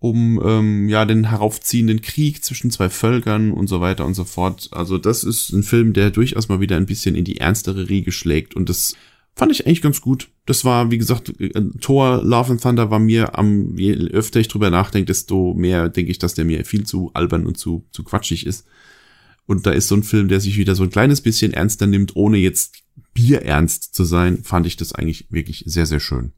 um 0.01 0.41
ähm, 0.43 0.89
ja 0.89 1.05
den 1.05 1.29
heraufziehenden 1.29 2.01
Krieg 2.01 2.43
zwischen 2.43 2.71
zwei 2.71 2.89
Völkern 2.89 3.53
und 3.53 3.69
so 3.69 3.81
weiter 3.81 4.07
und 4.07 4.15
so 4.15 4.25
fort. 4.25 4.69
Also 4.73 4.99
das 4.99 5.23
ist 5.23 5.51
ein 5.53 5.63
Film, 5.63 5.93
der 5.93 6.11
durchaus 6.11 6.49
mal 6.49 6.61
wieder 6.61 6.77
ein 6.77 6.87
bisschen 6.87 7.15
in 7.15 7.25
die 7.25 7.37
ernstere 7.37 7.89
Riege 7.89 8.11
schlägt 8.11 8.57
und 8.57 8.69
das 8.69 8.97
fand 9.37 9.53
ich 9.53 9.67
eigentlich 9.67 9.83
ganz 9.83 10.01
gut. 10.01 10.29
Das 10.47 10.65
war, 10.65 10.91
wie 10.91 10.99
gesagt, 10.99 11.33
Thor 11.81 12.23
Love 12.25 12.53
and 12.53 12.63
Thunder 12.63 12.91
war 12.91 12.99
mir 12.99 13.39
am, 13.39 13.77
je 13.77 13.95
öfter 13.95 14.41
ich 14.41 14.49
drüber 14.49 14.71
nachdenke, 14.71 15.07
desto 15.07 15.55
mehr 15.55 15.89
denke 15.89 16.11
ich, 16.11 16.19
dass 16.19 16.35
der 16.35 16.45
mir 16.45 16.65
viel 16.65 16.85
zu 16.85 17.13
albern 17.15 17.47
und 17.47 17.57
zu, 17.57 17.87
zu 17.93 18.03
quatschig 18.03 18.47
ist. 18.47 18.67
Und 19.47 19.67
da 19.67 19.71
ist 19.71 19.89
so 19.89 19.97
ein 19.97 20.03
Film, 20.03 20.29
der 20.29 20.41
sich 20.41 20.57
wieder 20.57 20.75
so 20.75 20.83
ein 20.83 20.91
kleines 20.91 21.21
bisschen 21.21 21.53
ernster 21.53 21.87
nimmt, 21.87 22.17
ohne 22.17 22.39
jetzt 22.39 22.83
bierernst 23.15 23.95
zu 23.95 24.05
sein, 24.05 24.45
fand 24.45 24.67
ich 24.67 24.77
das 24.77 24.95
eigentlich 24.95 25.27
wirklich 25.31 25.65
sehr, 25.67 25.87
sehr 25.87 26.01
schön. 26.01 26.33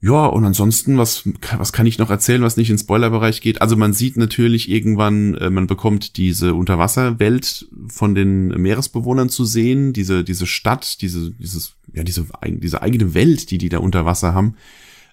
Ja, 0.00 0.26
und 0.26 0.44
ansonsten, 0.44 0.96
was, 0.96 1.28
was 1.56 1.72
kann 1.72 1.86
ich 1.86 1.98
noch 1.98 2.10
erzählen, 2.10 2.42
was 2.42 2.56
nicht 2.56 2.70
in 2.70 2.78
Spoilerbereich 2.78 3.40
geht? 3.40 3.60
Also 3.60 3.76
man 3.76 3.92
sieht 3.92 4.16
natürlich 4.16 4.70
irgendwann, 4.70 5.34
äh, 5.34 5.50
man 5.50 5.66
bekommt 5.66 6.16
diese 6.16 6.54
Unterwasserwelt 6.54 7.66
von 7.88 8.14
den 8.14 8.48
Meeresbewohnern 8.48 9.28
zu 9.28 9.44
sehen, 9.44 9.92
diese, 9.92 10.22
diese 10.22 10.46
Stadt, 10.46 11.02
diese, 11.02 11.32
dieses, 11.32 11.74
ja, 11.92 12.04
diese, 12.04 12.26
diese 12.46 12.80
eigene 12.82 13.14
Welt, 13.14 13.50
die 13.50 13.58
die 13.58 13.68
da 13.68 13.78
unter 13.78 14.04
Wasser 14.06 14.34
haben, 14.34 14.54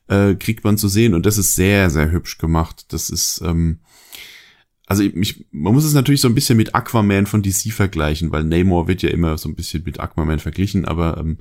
äh, 0.08 0.36
kriegt 0.36 0.64
man 0.64 0.78
zu 0.78 0.88
sehen 0.88 1.16
und 1.16 1.26
das 1.26 1.40
ist 1.40 1.56
sehr, 1.56 1.90
sehr 1.90 2.12
hübsch 2.12 2.38
gemacht. 2.38 2.86
Das 2.90 3.10
ist, 3.10 3.42
ähm, 3.44 3.80
also 4.88 5.02
ich, 5.02 5.46
man 5.52 5.74
muss 5.74 5.84
es 5.84 5.94
natürlich 5.94 6.22
so 6.22 6.28
ein 6.28 6.36
bisschen 6.36 6.58
mit 6.58 6.76
Aquaman 6.76 7.26
von 7.26 7.42
DC 7.42 7.72
vergleichen, 7.72 8.32
weil 8.32 8.44
Namor 8.44 8.88
wird 8.88 9.02
ja 9.02 9.10
immer 9.10 9.38
so 9.38 9.50
ein 9.50 9.56
bisschen 9.56 9.84
mit 9.84 10.00
Aquaman 10.00 10.40
verglichen, 10.40 10.86
aber 10.86 11.18
ähm, 11.18 11.38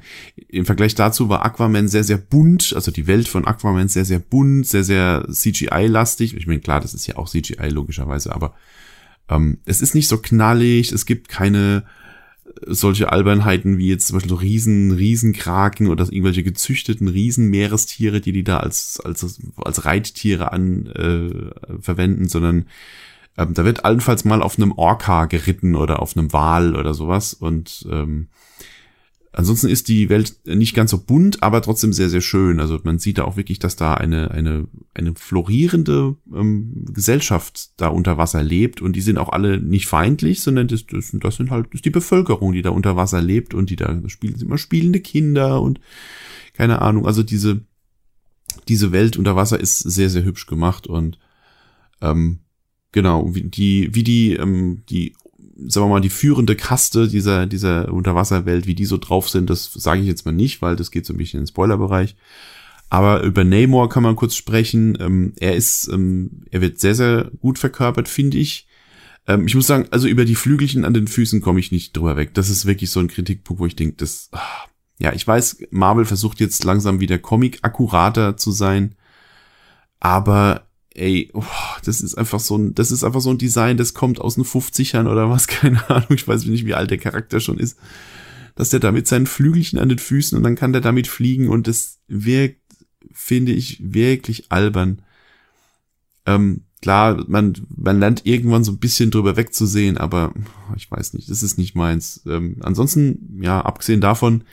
im 0.49 0.65
Vergleich 0.65 0.95
dazu 0.95 1.29
war 1.29 1.45
Aquaman 1.45 1.89
sehr, 1.89 2.05
sehr 2.05 2.17
bunt, 2.17 2.73
also 2.75 2.91
die 2.91 3.07
Welt 3.07 3.29
von 3.29 3.47
Aquaman 3.47 3.89
sehr, 3.89 4.07
sehr 4.07 4.19
bunt, 4.19 4.67
sehr, 4.67 4.85
sehr 4.85 5.27
CGI-lastig. 5.31 6.35
Ich 6.35 6.47
meine, 6.47 6.61
klar, 6.61 6.81
das 6.81 6.95
ist 6.95 7.07
ja 7.07 7.17
auch 7.17 7.29
CGI 7.29 7.69
logischerweise, 7.69 8.35
aber 8.35 8.55
ähm, 9.29 9.59
es 9.67 9.83
ist 9.83 9.95
nicht 9.95 10.09
so 10.09 10.19
knallig, 10.19 10.93
es 10.93 11.05
gibt 11.05 11.29
keine 11.29 11.85
solche 12.67 13.11
Albernheiten 13.11 13.79
wie 13.79 13.89
jetzt 13.89 14.07
zum 14.07 14.17
Beispiel 14.17 14.31
so 14.31 14.37
riesen, 14.37 14.93
Riesenkraken 14.93 15.89
oder 15.89 16.05
irgendwelche 16.05 16.43
gezüchteten 16.43 17.09
Riesenmeerestiere, 17.09 18.21
die 18.21 18.33
die 18.33 18.45
da 18.45 18.59
als, 18.59 19.01
als, 19.01 19.41
als 19.57 19.85
Reittiere 19.85 20.53
an, 20.53 20.87
äh, 20.87 21.81
verwenden, 21.81 22.29
sondern 22.29 22.67
ähm, 23.37 23.55
da 23.55 23.65
wird 23.65 23.85
allenfalls 23.85 24.25
mal 24.25 24.43
auf 24.43 24.59
einem 24.59 24.73
Orca 24.73 25.27
geritten 25.27 25.75
oder 25.75 26.01
auf 26.01 26.17
einem 26.17 26.33
Wal 26.33 26.77
oder 26.77 26.95
sowas 26.95 27.35
und 27.35 27.87
ähm, 27.91 28.29
Ansonsten 29.37 29.69
ist 29.69 29.89
die 29.89 30.11
Welt 30.11 30.37
nicht 30.47 30.77
ganz 30.77 30.93
so 30.93 30.99
bunt, 30.99 31.43
aber 31.43 31.61
trotzdem 31.61 31.93
sehr, 31.93 32.09
sehr 32.09 32.21
schön. 32.21 32.61
Also 32.61 32.79
man 32.85 33.01
sieht 33.01 33.19
da 33.19 33.25
auch 33.25 33.37
wirklich, 33.37 33.59
dass 33.59 33.75
da 33.75 33.95
eine, 33.95 34.31
eine, 34.31 34.69
eine 34.95 35.17
florierende 35.17 36.15
ähm, 36.33 36.85
Gesellschaft 36.93 37.73
da 37.77 37.89
unter 37.89 38.17
Wasser 38.17 38.45
lebt 38.45 38.81
und 38.81 38.95
die 38.95 39.01
sind 39.01 39.19
auch 39.19 39.31
alle 39.31 39.61
nicht 39.61 39.89
feindlich, 39.89 40.41
sondern 40.41 40.69
das, 40.69 40.87
das, 40.87 41.11
das 41.13 41.35
sind 41.35 41.51
halt 41.51 41.67
das 41.67 41.79
ist 41.79 41.85
die 41.85 41.91
Bevölkerung, 41.91 42.53
die 42.53 42.63
da 42.63 42.71
unter 42.71 42.95
Wasser 42.95 43.21
lebt 43.21 43.55
und 43.55 43.71
die 43.71 43.77
da 43.77 44.01
spielen, 44.07 44.37
sind 44.37 44.47
immer 44.47 44.59
spielende 44.59 45.01
Kinder 45.01 45.61
und 45.61 45.81
keine 46.53 46.81
Ahnung. 46.81 47.05
Also 47.05 47.25
diese, 47.25 47.63
diese 48.69 48.93
Welt 48.93 49.17
unter 49.17 49.35
Wasser 49.35 49.59
ist 49.59 49.81
sehr, 49.81 50.11
sehr 50.11 50.23
hübsch 50.23 50.47
gemacht 50.47 50.87
und 50.87 51.19
ähm, 52.01 52.39
genau, 52.95 53.35
wie 53.35 53.43
die, 53.43 53.95
wie 53.95 54.05
die, 54.05 54.35
ähm, 54.35 54.83
die 54.89 55.15
sagen 55.67 55.87
wir 55.87 55.91
mal, 55.91 56.01
die 56.01 56.11
führende 56.11 56.57
Kaste 56.57 57.09
dieser, 57.09 57.47
dieser 57.47 57.93
Unterwasserwelt, 57.93 58.67
wie 58.67 58.75
die 58.75 58.87
so 58.87 58.97
drauf 58.97 59.29
sind, 59.29 59.51
das 59.51 59.73
sage 59.73 60.01
ich 60.01 60.07
jetzt 60.07 60.25
mal 60.25 60.33
nicht, 60.33 60.63
weil 60.63 60.77
das 60.77 60.91
geht 60.91 61.05
so 61.05 61.13
ein 61.13 61.17
bisschen 61.17 61.39
in 61.39 61.45
den 61.45 61.49
Spoilerbereich. 61.49 62.17
Aber 62.91 63.23
über 63.23 63.45
Namor 63.45 63.89
kann 63.89 64.03
man 64.05 64.15
kurz 64.15 64.37
sprechen. 64.37 64.97
Ähm, 65.01 65.33
er 65.41 65.57
ist, 65.57 65.89
ähm, 65.89 66.45
er 66.51 66.61
wird 66.61 66.79
sehr, 66.79 66.95
sehr 66.95 67.31
gut 67.41 67.59
verkörpert, 67.59 68.09
finde 68.09 68.39
ich. 68.39 68.69
Ähm, 69.27 69.47
ich 69.47 69.55
muss 69.55 69.67
sagen, 69.67 69.87
also 69.91 70.07
über 70.07 70.25
die 70.25 70.37
Flügelchen 70.37 70.85
an 70.85 70.95
den 70.95 71.09
Füßen 71.09 71.41
komme 71.41 71.61
ich 71.61 71.73
nicht 71.73 71.97
drüber 71.97 72.17
weg. 72.17 72.35
Das 72.35 72.51
ist 72.51 72.67
wirklich 72.67 72.91
so 72.91 73.01
ein 73.01 73.09
Kritikpunkt, 73.09 73.61
wo 73.61 73.67
ich 73.67 73.75
denke, 73.75 73.97
das, 73.97 74.29
ach, 74.33 74.69
ja, 74.99 75.13
ich 75.13 75.27
weiß, 75.27 75.65
Marvel 75.71 76.05
versucht 76.05 76.39
jetzt 76.39 76.63
langsam 76.63 77.01
wieder 77.01 77.19
Comic-akkurater 77.19 78.37
zu 78.37 78.53
sein. 78.53 78.95
Aber 79.99 80.69
ey, 80.95 81.31
oh, 81.33 81.43
das 81.85 82.01
ist 82.01 82.17
einfach 82.17 82.41
so 82.41 82.57
ein, 82.57 82.75
das 82.75 82.91
ist 82.91 83.05
einfach 83.05 83.21
so 83.21 83.31
ein 83.31 83.39
Design, 83.39 83.77
das 83.77 83.95
kommt 83.95 84.21
aus 84.21 84.35
den 84.35 84.45
50ern 84.45 85.09
oder 85.09 85.31
was, 85.31 85.47
keine 85.49 85.89
Ahnung, 85.89 86.11
ich 86.11 86.27
weiß 86.27 86.45
nicht, 86.47 86.67
wie 86.67 86.75
alt 86.75 86.91
der 86.91 86.99
Charakter 86.99 87.41
schon 87.41 87.59
ist, 87.59 87.79
dass 88.55 88.71
der 88.71 88.81
da 88.81 88.93
mit 88.93 89.07
seinen 89.07 89.27
Flügelchen 89.27 89.79
an 89.79 89.89
den 89.89 89.99
Füßen 89.99 90.37
und 90.37 90.45
dann 90.45 90.57
kann 90.57 90.73
der 90.73 90.83
damit 90.83 91.07
fliegen 91.07 91.49
und 91.49 91.67
das 91.67 92.01
wirkt, 92.09 92.61
finde 93.13 93.53
ich, 93.53 93.81
wirklich 93.83 94.51
albern. 94.51 95.03
Ähm, 96.27 96.65
klar, 96.81 97.25
man, 97.29 97.55
man 97.75 97.99
lernt 97.99 98.27
irgendwann 98.27 98.65
so 98.65 98.73
ein 98.73 98.79
bisschen 98.79 99.11
drüber 99.11 99.37
wegzusehen, 99.37 99.99
aber 99.99 100.33
ich 100.77 100.91
weiß 100.91 101.15
nicht, 101.15 101.31
das 101.31 101.43
ist 101.43 101.59
nicht 101.59 101.75
meins. 101.75 102.23
Ähm, 102.27 102.57
ansonsten, 102.61 103.41
ja, 103.43 103.61
abgesehen 103.61 104.01
davon, 104.01 104.45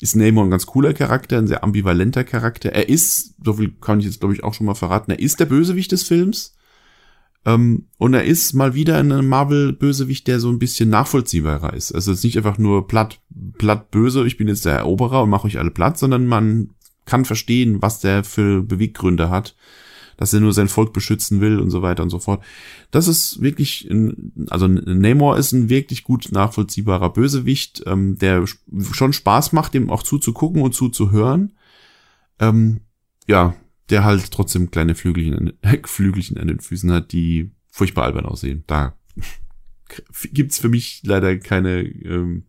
ist 0.00 0.14
Namor 0.14 0.44
ein 0.44 0.50
ganz 0.50 0.66
cooler 0.66 0.94
Charakter, 0.94 1.38
ein 1.38 1.46
sehr 1.46 1.64
ambivalenter 1.64 2.24
Charakter. 2.24 2.70
Er 2.70 2.88
ist, 2.88 3.34
so 3.44 3.54
viel 3.54 3.72
kann 3.80 4.00
ich 4.00 4.06
jetzt 4.06 4.20
glaube 4.20 4.34
ich 4.34 4.44
auch 4.44 4.54
schon 4.54 4.66
mal 4.66 4.74
verraten, 4.74 5.10
er 5.10 5.18
ist 5.18 5.40
der 5.40 5.46
Bösewicht 5.46 5.90
des 5.92 6.04
Films. 6.04 6.54
Ähm, 7.44 7.86
und 7.98 8.14
er 8.14 8.24
ist 8.24 8.52
mal 8.54 8.74
wieder 8.74 8.98
ein 8.98 9.26
Marvel-Bösewicht, 9.26 10.26
der 10.26 10.40
so 10.40 10.48
ein 10.50 10.58
bisschen 10.58 10.90
nachvollziehbarer 10.90 11.74
ist. 11.74 11.92
Also 11.92 12.12
es 12.12 12.18
ist 12.18 12.24
nicht 12.24 12.36
einfach 12.36 12.58
nur 12.58 12.88
platt, 12.88 13.20
platt 13.58 13.90
böse, 13.90 14.26
ich 14.26 14.36
bin 14.36 14.48
jetzt 14.48 14.64
der 14.64 14.76
Eroberer 14.76 15.22
und 15.22 15.30
mache 15.30 15.46
euch 15.46 15.58
alle 15.58 15.70
platt, 15.70 15.98
sondern 15.98 16.26
man 16.26 16.70
kann 17.04 17.24
verstehen, 17.24 17.80
was 17.80 18.00
der 18.00 18.24
für 18.24 18.62
Beweggründe 18.62 19.30
hat 19.30 19.54
dass 20.18 20.34
er 20.34 20.40
nur 20.40 20.52
sein 20.52 20.68
Volk 20.68 20.92
beschützen 20.92 21.40
will 21.40 21.60
und 21.60 21.70
so 21.70 21.80
weiter 21.80 22.02
und 22.02 22.10
so 22.10 22.18
fort. 22.18 22.44
Das 22.90 23.08
ist 23.08 23.40
wirklich, 23.40 23.88
ein, 23.88 24.32
also 24.50 24.66
Namor 24.66 25.38
ist 25.38 25.52
ein 25.52 25.70
wirklich 25.70 26.02
gut 26.02 26.30
nachvollziehbarer 26.32 27.12
Bösewicht, 27.12 27.84
ähm, 27.86 28.18
der 28.18 28.44
schon 28.92 29.12
Spaß 29.12 29.52
macht, 29.52 29.74
dem 29.74 29.88
auch 29.90 30.02
zuzugucken 30.02 30.60
und 30.60 30.74
zuzuhören. 30.74 31.52
Ähm, 32.40 32.80
ja, 33.28 33.54
der 33.90 34.04
halt 34.04 34.30
trotzdem 34.30 34.70
kleine 34.70 34.94
Flügelchen, 34.94 35.52
Flügelchen 35.84 36.38
an 36.38 36.48
den 36.48 36.60
Füßen 36.60 36.90
hat, 36.92 37.12
die 37.12 37.50
furchtbar 37.70 38.04
albern 38.04 38.26
aussehen. 38.26 38.64
Da 38.66 38.96
gibt's 40.32 40.58
für 40.58 40.68
mich 40.68 41.02
leider 41.04 41.36
keine, 41.38 41.82
ähm, 41.82 42.44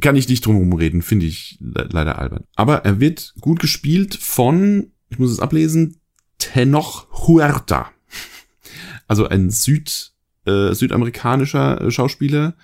kann 0.00 0.16
ich 0.16 0.28
nicht 0.28 0.44
drum 0.44 0.56
herum 0.56 0.72
reden, 0.72 1.02
finde 1.02 1.26
ich 1.26 1.58
leider 1.60 2.18
albern. 2.18 2.44
Aber 2.56 2.84
er 2.84 3.00
wird 3.00 3.34
gut 3.40 3.60
gespielt 3.60 4.14
von, 4.14 4.90
ich 5.10 5.18
muss 5.18 5.30
es 5.30 5.40
ablesen, 5.40 6.00
Tenoch 6.38 7.06
Huerta. 7.26 7.90
Also 9.06 9.28
ein 9.28 9.50
Süd, 9.50 10.14
äh, 10.46 10.72
südamerikanischer 10.72 11.78
äh, 11.78 11.90
Schauspieler. 11.90 12.56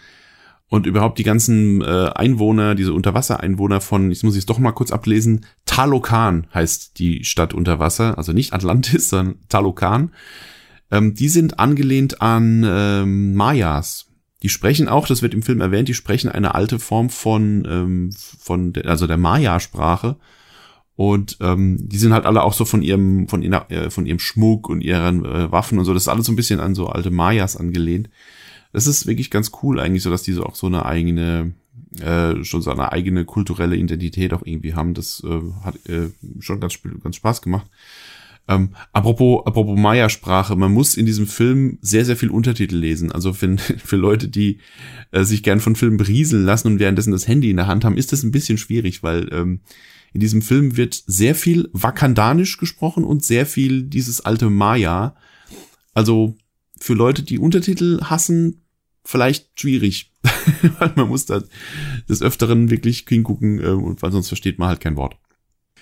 Und 0.71 0.87
überhaupt 0.87 1.19
die 1.19 1.25
ganzen 1.25 1.83
äh, 1.83 2.11
Einwohner, 2.15 2.77
diese 2.77 2.93
Unterwassereinwohner 2.93 3.81
von, 3.81 4.13
ich 4.13 4.23
muss 4.23 4.37
es 4.37 4.47
doch 4.47 4.61
mal 4.61 4.71
kurz 4.71 4.93
ablesen, 4.93 5.45
Talokan 5.67 6.47
heißt 6.55 6.97
die 7.01 7.25
Stadt 7.25 7.55
unter 7.55 7.81
Wasser, 7.81 8.17
also 8.17 8.33
nicht 8.33 8.53
Atlantis, 8.53 9.09
sondern 9.11 9.41
Talokan. 9.49 10.13
Ähm, 10.93 11.15
die 11.15 11.29
sind 11.29 11.59
angelehnt 11.59 12.23
an 12.23 12.65
ähm, 12.65 13.35
Mayas. 13.35 14.07
Die 14.45 14.49
sprechen 14.49 14.87
auch, 14.87 15.09
das 15.09 15.23
wird 15.23 15.35
im 15.35 15.43
Film 15.43 15.61
erwähnt, 15.61 15.89
die 15.89 15.95
sprechen 15.95 16.31
eine 16.31 16.55
alte 16.55 16.79
Form 16.79 17.11
von, 17.11 17.67
ähm, 17.69 18.11
von 18.39 18.73
der, 18.73 18.87
also 18.87 19.09
der 19.09 19.19
Maya-Sprache. 19.19 20.17
Und 20.95 21.39
ähm, 21.41 21.79
die 21.89 21.99
sind 21.99 22.13
halt 22.13 22.27
alle 22.27 22.45
auch 22.45 22.53
so 22.53 22.65
von 22.65 22.83
ihrem, 22.83 23.27
von, 23.27 23.43
ihrer, 23.43 23.69
äh, 23.73 23.91
von 23.91 24.07
ihrem 24.07 24.21
Schmuck 24.21 24.69
und 24.69 24.83
ihren 24.83 25.25
äh, 25.25 25.51
Waffen 25.51 25.81
und 25.81 25.85
so. 25.85 25.95
Das 25.95 26.05
ist 26.05 26.09
alles 26.09 26.27
so 26.27 26.33
ein 26.33 26.37
bisschen 26.37 26.61
an 26.61 26.77
so 26.77 26.87
alte 26.87 27.11
Mayas 27.11 27.57
angelehnt. 27.57 28.09
Das 28.73 28.87
ist 28.87 29.07
wirklich 29.07 29.31
ganz 29.31 29.51
cool 29.63 29.81
eigentlich, 29.81 30.03
so 30.03 30.11
dass 30.11 30.23
die 30.23 30.33
so 30.33 30.45
auch 30.45 30.55
so 30.55 30.67
eine 30.67 30.85
eigene, 30.87 31.55
äh, 32.01 32.45
schon 32.45 32.63
so 32.63 32.71
eine 32.71 32.93
eigene 32.93 33.25
kulturelle 33.25 33.77
Identität 33.77 34.33
auch 34.33 34.43
irgendwie 34.45 34.75
haben. 34.75 34.95
Das 34.95 35.23
äh, 35.25 35.41
hat 35.65 35.75
äh, 35.89 36.11
schon 36.39 36.61
ganz, 36.61 36.79
ganz 37.03 37.17
Spaß 37.17 37.43
gemacht. 37.43 37.67
Ähm, 38.49 38.71
apropos, 38.93 39.47
apropos 39.47 39.79
Maya-Sprache, 39.79 40.57
man 40.57 40.73
muss 40.73 40.97
in 40.97 41.07
diesem 41.07 41.29
Film 41.29 41.79
sehr, 41.83 42.05
sehr 42.05 42.17
viel 42.17 42.31
Untertitel 42.31 42.77
lesen. 42.77 43.13
Also 43.13 43.33
für, 43.33 43.57
für 43.59 43.97
Leute, 43.97 44.29
die 44.29 44.59
äh, 45.13 45.25
sich 45.25 45.43
gern 45.43 45.61
von 45.61 45.77
Filmen 45.77 45.97
berieseln 45.97 46.45
lassen 46.45 46.67
und 46.69 46.79
währenddessen 46.81 47.13
das 47.13 47.29
Handy 47.29 47.51
in 47.51 47.57
der 47.57 47.69
Hand 47.69 47.85
haben, 47.85 47.97
ist 47.97 48.13
das 48.13 48.23
ein 48.23 48.33
bisschen 48.33 48.59
schwierig, 48.59 49.03
weil 49.03 49.33
ähm, 49.33 49.61
in 50.13 50.21
diesem 50.21 50.43
Film 50.43 50.77
wird 50.77 51.01
sehr 51.07 51.37
viel 51.37 51.69
Wakandanisch 51.73 52.57
gesprochen 52.57 53.05
und 53.05 53.25
sehr 53.25 53.47
viel 53.47 53.85
dieses 53.85 54.21
alte 54.21 54.51
Maya. 54.51 55.15
Also 55.95 56.37
für 56.81 56.95
Leute, 56.95 57.23
die 57.23 57.39
Untertitel 57.39 58.01
hassen, 58.03 58.60
vielleicht 59.05 59.59
schwierig. 59.59 60.13
weil 60.79 60.93
man 60.97 61.09
muss 61.09 61.27
da 61.27 61.43
des 62.09 62.23
Öfteren 62.23 62.71
wirklich 62.71 63.05
hingucken, 63.09 63.61
äh, 63.61 64.03
weil 64.03 64.13
sonst 64.13 64.29
versteht 64.29 64.59
man 64.59 64.69
halt 64.69 64.81
kein 64.81 64.97
Wort. 64.97 65.17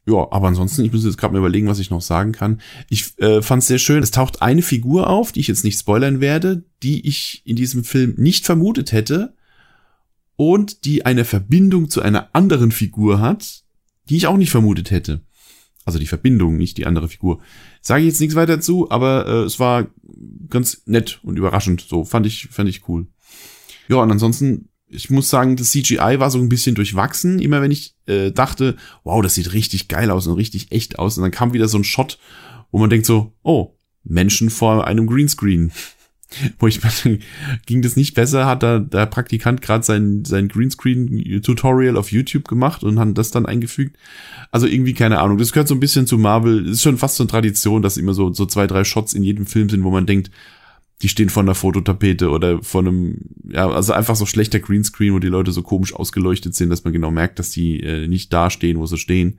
Ja, 0.07 0.26
aber 0.31 0.48
ansonsten, 0.48 0.85
ich 0.85 0.92
muss 0.92 1.04
jetzt 1.04 1.18
gerade 1.18 1.33
mal 1.33 1.40
überlegen, 1.40 1.66
was 1.66 1.81
ich 1.81 1.90
noch 1.90 2.00
sagen 2.00 2.33
kann. 2.33 2.62
Ich 2.88 3.18
äh, 3.18 3.42
fand 3.42 3.62
es 3.62 3.68
sehr 3.68 3.78
schön. 3.78 4.02
Es 4.02 4.11
taucht 4.11 4.40
eine 4.40 4.62
Figur 4.62 5.11
auf, 5.11 5.33
die 5.33 5.40
ich 5.40 5.48
jetzt 5.48 5.64
nicht 5.64 5.78
spoilern 5.78 6.20
werde, 6.20 6.64
die 6.83 7.07
ich 7.07 7.42
in 7.44 7.57
diesem 7.57 7.85
Film 7.85 8.14
nicht 8.16 8.46
vermutet 8.46 8.92
hätte 8.92 9.35
und 10.37 10.87
die 10.87 11.04
eine 11.04 11.26
Verbindung 11.26 11.90
zu 11.90 12.00
einer 12.00 12.31
anderen 12.33 12.72
Figur 12.72 13.20
hat, 13.20 13.64
die 14.09 14.16
ich 14.16 14.26
auch 14.26 14.38
nicht 14.38 14.50
vermutet 14.50 14.90
hätte. 14.90 15.20
Also 15.85 15.98
die 15.98 16.07
Verbindung, 16.07 16.57
nicht 16.57 16.78
die 16.78 16.87
andere 16.87 17.09
Figur. 17.09 17.40
Sage 17.80 18.02
ich 18.02 18.08
jetzt 18.08 18.20
nichts 18.20 18.34
weiter 18.34 18.56
dazu, 18.56 18.90
aber 18.90 19.26
äh, 19.26 19.44
es 19.44 19.58
war 19.58 19.86
ganz 20.48 20.82
nett 20.86 21.20
und 21.22 21.36
überraschend. 21.36 21.80
So 21.80 22.04
fand 22.04 22.26
ich, 22.26 22.48
fand 22.50 22.68
ich 22.68 22.88
cool. 22.88 23.06
Ja, 23.88 23.96
und 23.96 24.10
ansonsten, 24.10 24.68
ich 24.88 25.10
muss 25.10 25.30
sagen, 25.30 25.56
das 25.56 25.70
CGI 25.70 26.18
war 26.18 26.30
so 26.30 26.38
ein 26.38 26.48
bisschen 26.48 26.74
durchwachsen. 26.74 27.38
Immer 27.38 27.62
wenn 27.62 27.70
ich 27.70 27.94
äh, 28.06 28.30
dachte, 28.32 28.76
wow, 29.04 29.22
das 29.22 29.34
sieht 29.34 29.52
richtig 29.52 29.88
geil 29.88 30.10
aus 30.10 30.26
und 30.26 30.36
richtig 30.36 30.72
echt 30.72 30.98
aus, 30.98 31.16
und 31.16 31.22
dann 31.22 31.30
kam 31.30 31.52
wieder 31.52 31.68
so 31.68 31.78
ein 31.78 31.84
Shot, 31.84 32.18
wo 32.70 32.78
man 32.78 32.90
denkt 32.90 33.06
so, 33.06 33.32
oh, 33.42 33.74
Menschen 34.04 34.50
vor 34.50 34.86
einem 34.86 35.06
Greenscreen 35.06 35.72
wo 36.58 36.66
ich 36.66 36.80
ging 37.66 37.82
das 37.82 37.96
nicht 37.96 38.14
besser, 38.14 38.46
hat 38.46 38.62
da 38.62 38.78
der 38.78 39.06
Praktikant 39.06 39.62
gerade 39.62 39.84
sein, 39.84 40.24
sein 40.24 40.48
Greenscreen-Tutorial 40.48 41.96
auf 41.96 42.12
YouTube 42.12 42.46
gemacht 42.46 42.84
und 42.84 42.98
hat 42.98 43.16
das 43.16 43.30
dann 43.30 43.46
eingefügt. 43.46 43.96
Also 44.50 44.66
irgendwie 44.66 44.94
keine 44.94 45.20
Ahnung. 45.20 45.38
Das 45.38 45.52
gehört 45.52 45.68
so 45.68 45.74
ein 45.74 45.80
bisschen 45.80 46.06
zu 46.06 46.18
Marvel. 46.18 46.64
Das 46.64 46.72
ist 46.72 46.82
schon 46.82 46.98
fast 46.98 47.16
so 47.16 47.24
eine 47.24 47.30
Tradition, 47.30 47.82
dass 47.82 47.96
immer 47.96 48.14
so, 48.14 48.32
so 48.32 48.46
zwei, 48.46 48.66
drei 48.66 48.84
Shots 48.84 49.14
in 49.14 49.22
jedem 49.22 49.46
Film 49.46 49.68
sind, 49.68 49.84
wo 49.84 49.90
man 49.90 50.06
denkt, 50.06 50.30
die 51.00 51.08
stehen 51.08 51.30
vor 51.30 51.44
einer 51.44 51.54
Fototapete 51.54 52.28
oder 52.28 52.62
vor 52.62 52.80
einem, 52.80 53.18
ja, 53.48 53.70
also 53.70 53.92
einfach 53.92 54.16
so 54.16 54.26
schlechter 54.26 54.58
Greenscreen, 54.58 55.14
wo 55.14 55.20
die 55.20 55.28
Leute 55.28 55.52
so 55.52 55.62
komisch 55.62 55.94
ausgeleuchtet 55.94 56.54
sind, 56.54 56.70
dass 56.70 56.84
man 56.84 56.92
genau 56.92 57.10
merkt, 57.10 57.38
dass 57.38 57.50
die 57.50 57.80
äh, 57.80 58.08
nicht 58.08 58.32
da 58.32 58.50
stehen, 58.50 58.78
wo 58.78 58.86
sie 58.86 58.98
stehen 58.98 59.38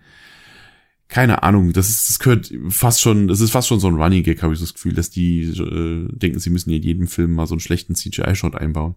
keine 1.10 1.42
Ahnung, 1.42 1.74
das 1.74 1.90
ist, 1.90 2.08
das 2.08 2.20
gehört 2.20 2.54
fast 2.70 3.02
schon, 3.02 3.28
das 3.28 3.42
ist 3.42 3.50
fast 3.50 3.68
schon 3.68 3.80
so 3.80 3.88
ein 3.88 3.96
Running 3.96 4.22
Gag, 4.22 4.44
habe 4.44 4.54
ich 4.54 4.60
das 4.60 4.76
Gefühl, 4.76 4.94
dass 4.94 5.10
die 5.10 5.42
äh, 5.42 6.08
denken, 6.12 6.38
sie 6.38 6.52
müssen 6.52 6.70
in 6.70 6.84
jedem 6.84 7.08
Film 7.08 7.34
mal 7.34 7.48
so 7.48 7.56
einen 7.56 7.62
schlechten 7.62 7.96
CGI-Shot 7.96 8.56
einbauen. 8.56 8.94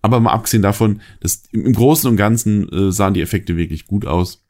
Aber 0.00 0.20
mal 0.20 0.30
abgesehen 0.30 0.62
davon, 0.62 1.00
dass 1.18 1.42
im, 1.50 1.72
Großen 1.72 2.08
und 2.08 2.16
Ganzen 2.16 2.68
äh, 2.68 2.92
sahen 2.92 3.14
die 3.14 3.20
Effekte 3.20 3.56
wirklich 3.56 3.86
gut 3.86 4.06
aus. 4.06 4.44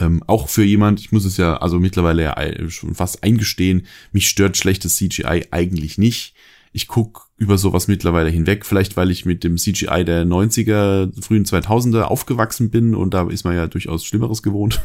Ähm, 0.00 0.24
auch 0.26 0.48
für 0.48 0.64
jemand, 0.64 0.98
ich 0.98 1.12
muss 1.12 1.24
es 1.24 1.36
ja 1.36 1.58
also 1.58 1.78
mittlerweile 1.78 2.24
ja 2.24 2.70
schon 2.70 2.96
fast 2.96 3.22
eingestehen, 3.22 3.86
mich 4.10 4.26
stört 4.26 4.56
schlechtes 4.56 4.96
CGI 4.96 5.46
eigentlich 5.52 5.96
nicht. 5.96 6.34
Ich 6.72 6.86
guck 6.86 7.30
über 7.36 7.58
sowas 7.58 7.88
mittlerweile 7.88 8.30
hinweg, 8.30 8.64
vielleicht 8.64 8.96
weil 8.96 9.10
ich 9.10 9.26
mit 9.26 9.42
dem 9.42 9.56
CGI 9.56 10.04
der 10.04 10.24
90er, 10.24 11.10
frühen 11.20 11.44
2000er 11.44 12.02
aufgewachsen 12.02 12.70
bin 12.70 12.94
und 12.94 13.12
da 13.12 13.28
ist 13.28 13.44
man 13.44 13.56
ja 13.56 13.66
durchaus 13.66 14.04
Schlimmeres 14.04 14.42
gewohnt. 14.42 14.80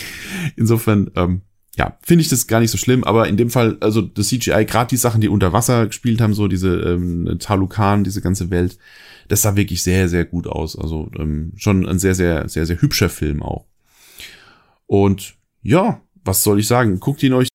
Insofern, 0.56 1.10
ähm, 1.14 1.42
ja, 1.76 1.96
finde 2.02 2.22
ich 2.22 2.28
das 2.28 2.48
gar 2.48 2.58
nicht 2.58 2.72
so 2.72 2.78
schlimm, 2.78 3.04
aber 3.04 3.28
in 3.28 3.36
dem 3.36 3.50
Fall, 3.50 3.76
also 3.80 4.02
das 4.02 4.28
CGI, 4.28 4.64
gerade 4.66 4.88
die 4.88 4.96
Sachen, 4.96 5.20
die 5.20 5.28
unter 5.28 5.52
Wasser 5.52 5.86
gespielt 5.86 6.20
haben, 6.20 6.34
so 6.34 6.48
diese 6.48 6.74
ähm, 6.74 7.36
Talukan, 7.38 8.02
diese 8.02 8.20
ganze 8.20 8.50
Welt, 8.50 8.78
das 9.28 9.42
sah 9.42 9.54
wirklich 9.54 9.82
sehr, 9.82 10.08
sehr 10.08 10.24
gut 10.24 10.48
aus. 10.48 10.76
Also 10.76 11.10
ähm, 11.16 11.52
schon 11.56 11.86
ein 11.86 12.00
sehr, 12.00 12.16
sehr, 12.16 12.48
sehr, 12.48 12.66
sehr 12.66 12.80
hübscher 12.80 13.10
Film 13.10 13.42
auch. 13.42 13.66
Und 14.86 15.36
ja, 15.62 16.00
was 16.24 16.42
soll 16.42 16.58
ich 16.58 16.66
sagen? 16.66 16.98
Guckt 16.98 17.22
ihn 17.22 17.34
euch 17.34 17.48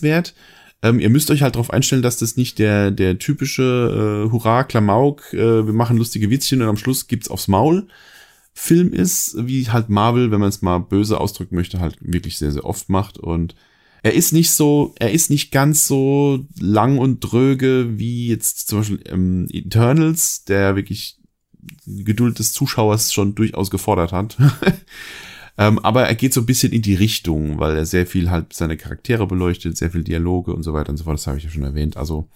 wert. 0.00 0.34
Ähm, 0.82 1.00
ihr 1.00 1.10
müsst 1.10 1.30
euch 1.30 1.42
halt 1.42 1.56
darauf 1.56 1.70
einstellen, 1.70 2.02
dass 2.02 2.18
das 2.18 2.36
nicht 2.36 2.58
der, 2.58 2.90
der 2.90 3.18
typische 3.18 4.26
äh, 4.26 4.30
Hurra, 4.30 4.64
Klamauk, 4.64 5.32
äh, 5.32 5.66
wir 5.66 5.72
machen 5.72 5.96
lustige 5.96 6.30
Witzchen 6.30 6.62
und 6.62 6.68
am 6.68 6.76
Schluss 6.76 7.08
gibt's 7.08 7.28
aufs 7.28 7.48
Maul. 7.48 7.88
Film 8.54 8.92
ist, 8.92 9.36
wie 9.38 9.68
halt 9.70 9.88
Marvel, 9.88 10.30
wenn 10.30 10.40
man 10.40 10.48
es 10.48 10.62
mal 10.62 10.78
böse 10.78 11.20
ausdrücken 11.20 11.56
möchte, 11.56 11.80
halt 11.80 11.96
wirklich 12.00 12.38
sehr, 12.38 12.52
sehr 12.52 12.64
oft 12.64 12.88
macht. 12.88 13.18
Und 13.18 13.54
er 14.02 14.14
ist 14.14 14.32
nicht 14.32 14.50
so, 14.50 14.94
er 14.98 15.12
ist 15.12 15.30
nicht 15.30 15.50
ganz 15.52 15.86
so 15.86 16.46
lang 16.58 16.98
und 16.98 17.20
dröge 17.20 17.98
wie 17.98 18.28
jetzt 18.28 18.68
zum 18.68 18.80
Beispiel 18.80 19.00
ähm, 19.06 19.46
Eternals, 19.50 20.44
der 20.44 20.76
wirklich 20.76 21.18
Geduld 21.86 22.38
des 22.38 22.52
Zuschauers 22.52 23.12
schon 23.12 23.34
durchaus 23.34 23.70
gefordert 23.70 24.12
hat. 24.12 24.36
Ähm, 25.58 25.80
aber 25.80 26.04
er 26.04 26.14
geht 26.14 26.32
so 26.32 26.40
ein 26.40 26.46
bisschen 26.46 26.72
in 26.72 26.82
die 26.82 26.94
Richtung, 26.94 27.58
weil 27.58 27.76
er 27.76 27.84
sehr 27.84 28.06
viel 28.06 28.30
halt 28.30 28.52
seine 28.52 28.76
Charaktere 28.76 29.26
beleuchtet, 29.26 29.76
sehr 29.76 29.90
viel 29.90 30.04
Dialoge 30.04 30.54
und 30.54 30.62
so 30.62 30.72
weiter 30.72 30.90
und 30.90 30.96
so 30.96 31.04
fort. 31.04 31.18
Das 31.18 31.26
habe 31.26 31.38
ich 31.38 31.44
ja 31.44 31.50
schon 31.50 31.64
erwähnt. 31.64 31.96
Also 31.96 32.28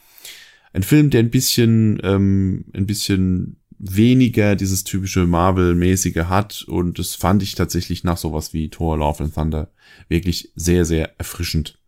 ein 0.73 0.83
Film, 0.83 1.09
der 1.11 1.21
ein 1.21 1.31
bisschen, 1.31 2.01
ähm, 2.03 2.65
ein 2.75 2.87
bisschen 2.87 3.57
weniger 3.79 4.57
dieses 4.57 4.85
typische 4.85 5.27
Marvel-mäßige 5.27 6.25
hat 6.25 6.65
und 6.69 6.99
das 6.99 7.15
fand 7.15 7.43
ich 7.43 7.55
tatsächlich 7.55 8.05
nach 8.05 8.17
sowas 8.17 8.53
wie 8.53 8.69
Thor, 8.69 8.97
Love 8.97 9.25
and 9.25 9.35
Thunder 9.35 9.71
wirklich 10.09 10.53
sehr, 10.55 10.85
sehr 10.85 11.19
erfrischend. 11.19 11.79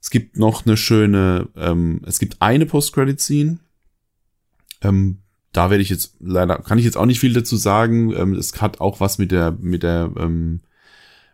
Es 0.00 0.10
gibt 0.10 0.36
noch 0.36 0.66
eine 0.66 0.76
schöne, 0.76 1.48
ähm, 1.56 2.00
es 2.04 2.18
gibt 2.18 2.42
eine 2.42 2.66
Post-Credit-Scene, 2.66 3.58
ähm, 4.82 5.18
da 5.54 5.70
werde 5.70 5.82
ich 5.82 5.88
jetzt 5.88 6.16
leider, 6.20 6.58
kann 6.58 6.78
ich 6.78 6.84
jetzt 6.84 6.96
auch 6.96 7.06
nicht 7.06 7.20
viel 7.20 7.32
dazu 7.32 7.56
sagen. 7.56 8.12
Ähm, 8.14 8.34
es 8.34 8.60
hat 8.60 8.80
auch 8.80 9.00
was 9.00 9.18
mit 9.18 9.30
der, 9.30 9.52
mit 9.52 9.82
der, 9.82 10.12
ähm, 10.18 10.60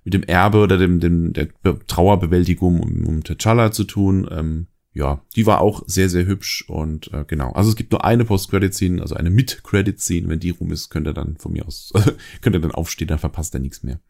mit 0.05 0.15
dem 0.15 0.23
Erbe 0.23 0.59
oder 0.59 0.79
dem, 0.79 1.01
dem 1.01 1.33
der 1.33 1.49
Trauerbewältigung 1.87 2.81
um, 2.81 3.07
um 3.07 3.21
T'Challa 3.21 3.73
zu 3.73 3.85
tun. 3.85 4.29
Ähm, 4.31 4.67
ja, 4.93 5.23
die 5.37 5.47
war 5.47 5.61
auch 5.61 5.83
sehr, 5.87 6.11
sehr 6.11 6.27
hübsch 6.27 6.65
und 6.69 7.13
äh, 7.13 7.25
genau. 7.27 7.53
Also 7.53 7.71
es 7.71 7.77
gibt 7.77 7.93
nur 7.93 8.05
eine 8.05 8.25
Post-Credit-Scene, 8.25 9.01
also 9.01 9.15
eine 9.15 9.31
Mid-Credit-Scene. 9.31 10.29
Wenn 10.29 10.41
die 10.41 10.51
rum 10.51 10.71
ist, 10.71 10.91
könnt 10.91 11.07
ihr 11.07 11.15
dann 11.15 11.37
von 11.39 11.53
mir 11.53 11.67
aus, 11.67 11.93
könnt 12.43 12.57
ihr 12.57 12.61
dann 12.61 12.73
aufstehen, 12.73 13.09
dann 13.09 13.19
verpasst 13.19 13.55
ihr 13.55 13.61
nichts 13.61 13.83
mehr. 13.83 14.01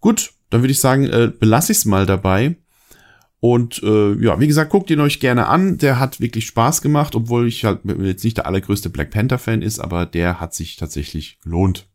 Gut, 0.00 0.32
dann 0.48 0.62
würde 0.62 0.72
ich 0.72 0.80
sagen, 0.80 1.04
äh, 1.04 1.30
belasse 1.38 1.72
ich 1.72 1.78
es 1.78 1.84
mal 1.84 2.06
dabei. 2.06 2.56
Und 3.40 3.82
äh, 3.82 4.12
ja, 4.22 4.38
wie 4.38 4.46
gesagt, 4.46 4.70
guckt 4.70 4.90
ihn 4.90 5.00
euch 5.00 5.18
gerne 5.18 5.46
an. 5.46 5.78
Der 5.78 5.98
hat 5.98 6.20
wirklich 6.20 6.46
Spaß 6.46 6.82
gemacht, 6.82 7.14
obwohl 7.14 7.48
ich 7.48 7.64
halt 7.64 7.80
jetzt 8.02 8.22
nicht 8.22 8.36
der 8.36 8.46
allergrößte 8.46 8.90
Black 8.90 9.10
Panther-Fan 9.10 9.62
ist, 9.62 9.78
aber 9.78 10.04
der 10.04 10.40
hat 10.40 10.54
sich 10.54 10.76
tatsächlich 10.76 11.38
gelohnt. 11.42 11.86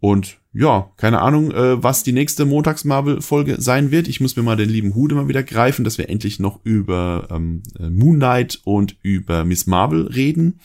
Und 0.00 0.36
ja, 0.52 0.90
keine 0.98 1.22
Ahnung, 1.22 1.50
äh, 1.50 1.82
was 1.82 2.02
die 2.02 2.12
nächste 2.12 2.44
Montags-Marvel-Folge 2.44 3.56
sein 3.58 3.90
wird. 3.90 4.06
Ich 4.06 4.20
muss 4.20 4.36
mir 4.36 4.42
mal 4.42 4.56
den 4.56 4.68
lieben 4.68 4.94
Hude 4.94 5.14
mal 5.14 5.28
wieder 5.28 5.42
greifen, 5.42 5.82
dass 5.82 5.96
wir 5.96 6.10
endlich 6.10 6.38
noch 6.38 6.60
über 6.62 7.26
ähm, 7.30 7.62
äh, 7.78 7.88
Moon 7.88 8.16
Knight 8.16 8.60
und 8.64 8.96
über 9.02 9.44
Miss 9.46 9.66
Marvel 9.66 10.06
reden 10.08 10.60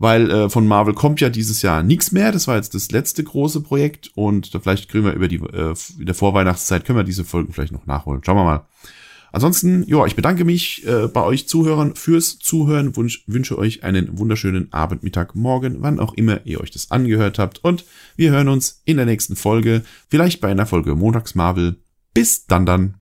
weil 0.00 0.30
äh, 0.30 0.50
von 0.50 0.66
Marvel 0.66 0.94
kommt 0.94 1.20
ja 1.20 1.28
dieses 1.28 1.62
Jahr 1.62 1.84
nichts 1.84 2.10
mehr. 2.10 2.32
Das 2.32 2.48
war 2.48 2.56
jetzt 2.56 2.74
das 2.74 2.90
letzte 2.90 3.22
große 3.22 3.60
Projekt 3.60 4.10
und 4.16 4.52
da 4.52 4.58
vielleicht 4.58 4.88
kriegen 4.88 5.04
wir 5.04 5.12
über 5.12 5.28
die 5.28 5.36
äh, 5.36 5.74
in 5.98 6.06
der 6.06 6.14
Vorweihnachtszeit 6.14 6.84
können 6.84 6.98
wir 6.98 7.04
diese 7.04 7.24
Folgen 7.24 7.52
vielleicht 7.52 7.72
noch 7.72 7.86
nachholen. 7.86 8.22
Schauen 8.24 8.36
wir 8.36 8.44
mal. 8.44 8.66
Ansonsten, 9.30 9.84
ja, 9.86 10.04
ich 10.06 10.16
bedanke 10.16 10.44
mich 10.44 10.84
äh, 10.86 11.06
bei 11.06 11.22
euch 11.22 11.46
Zuhörern 11.46 11.94
fürs 11.94 12.38
Zuhören, 12.38 12.96
wünsch, 12.96 13.22
wünsche 13.28 13.58
euch 13.58 13.84
einen 13.84 14.18
wunderschönen 14.18 14.72
Abend, 14.72 15.04
Mittag, 15.04 15.36
Morgen, 15.36 15.82
wann 15.82 16.00
auch 16.00 16.14
immer 16.14 16.44
ihr 16.46 16.60
euch 16.60 16.72
das 16.72 16.90
angehört 16.90 17.38
habt 17.38 17.62
und 17.62 17.84
wir 18.16 18.32
hören 18.32 18.48
uns 18.48 18.82
in 18.86 18.96
der 18.96 19.06
nächsten 19.06 19.36
Folge, 19.36 19.82
vielleicht 20.08 20.40
bei 20.40 20.48
einer 20.48 20.66
Folge 20.66 20.96
Montags 20.96 21.36
Marvel. 21.36 21.76
Bis 22.12 22.46
dann 22.46 22.66
dann. 22.66 22.99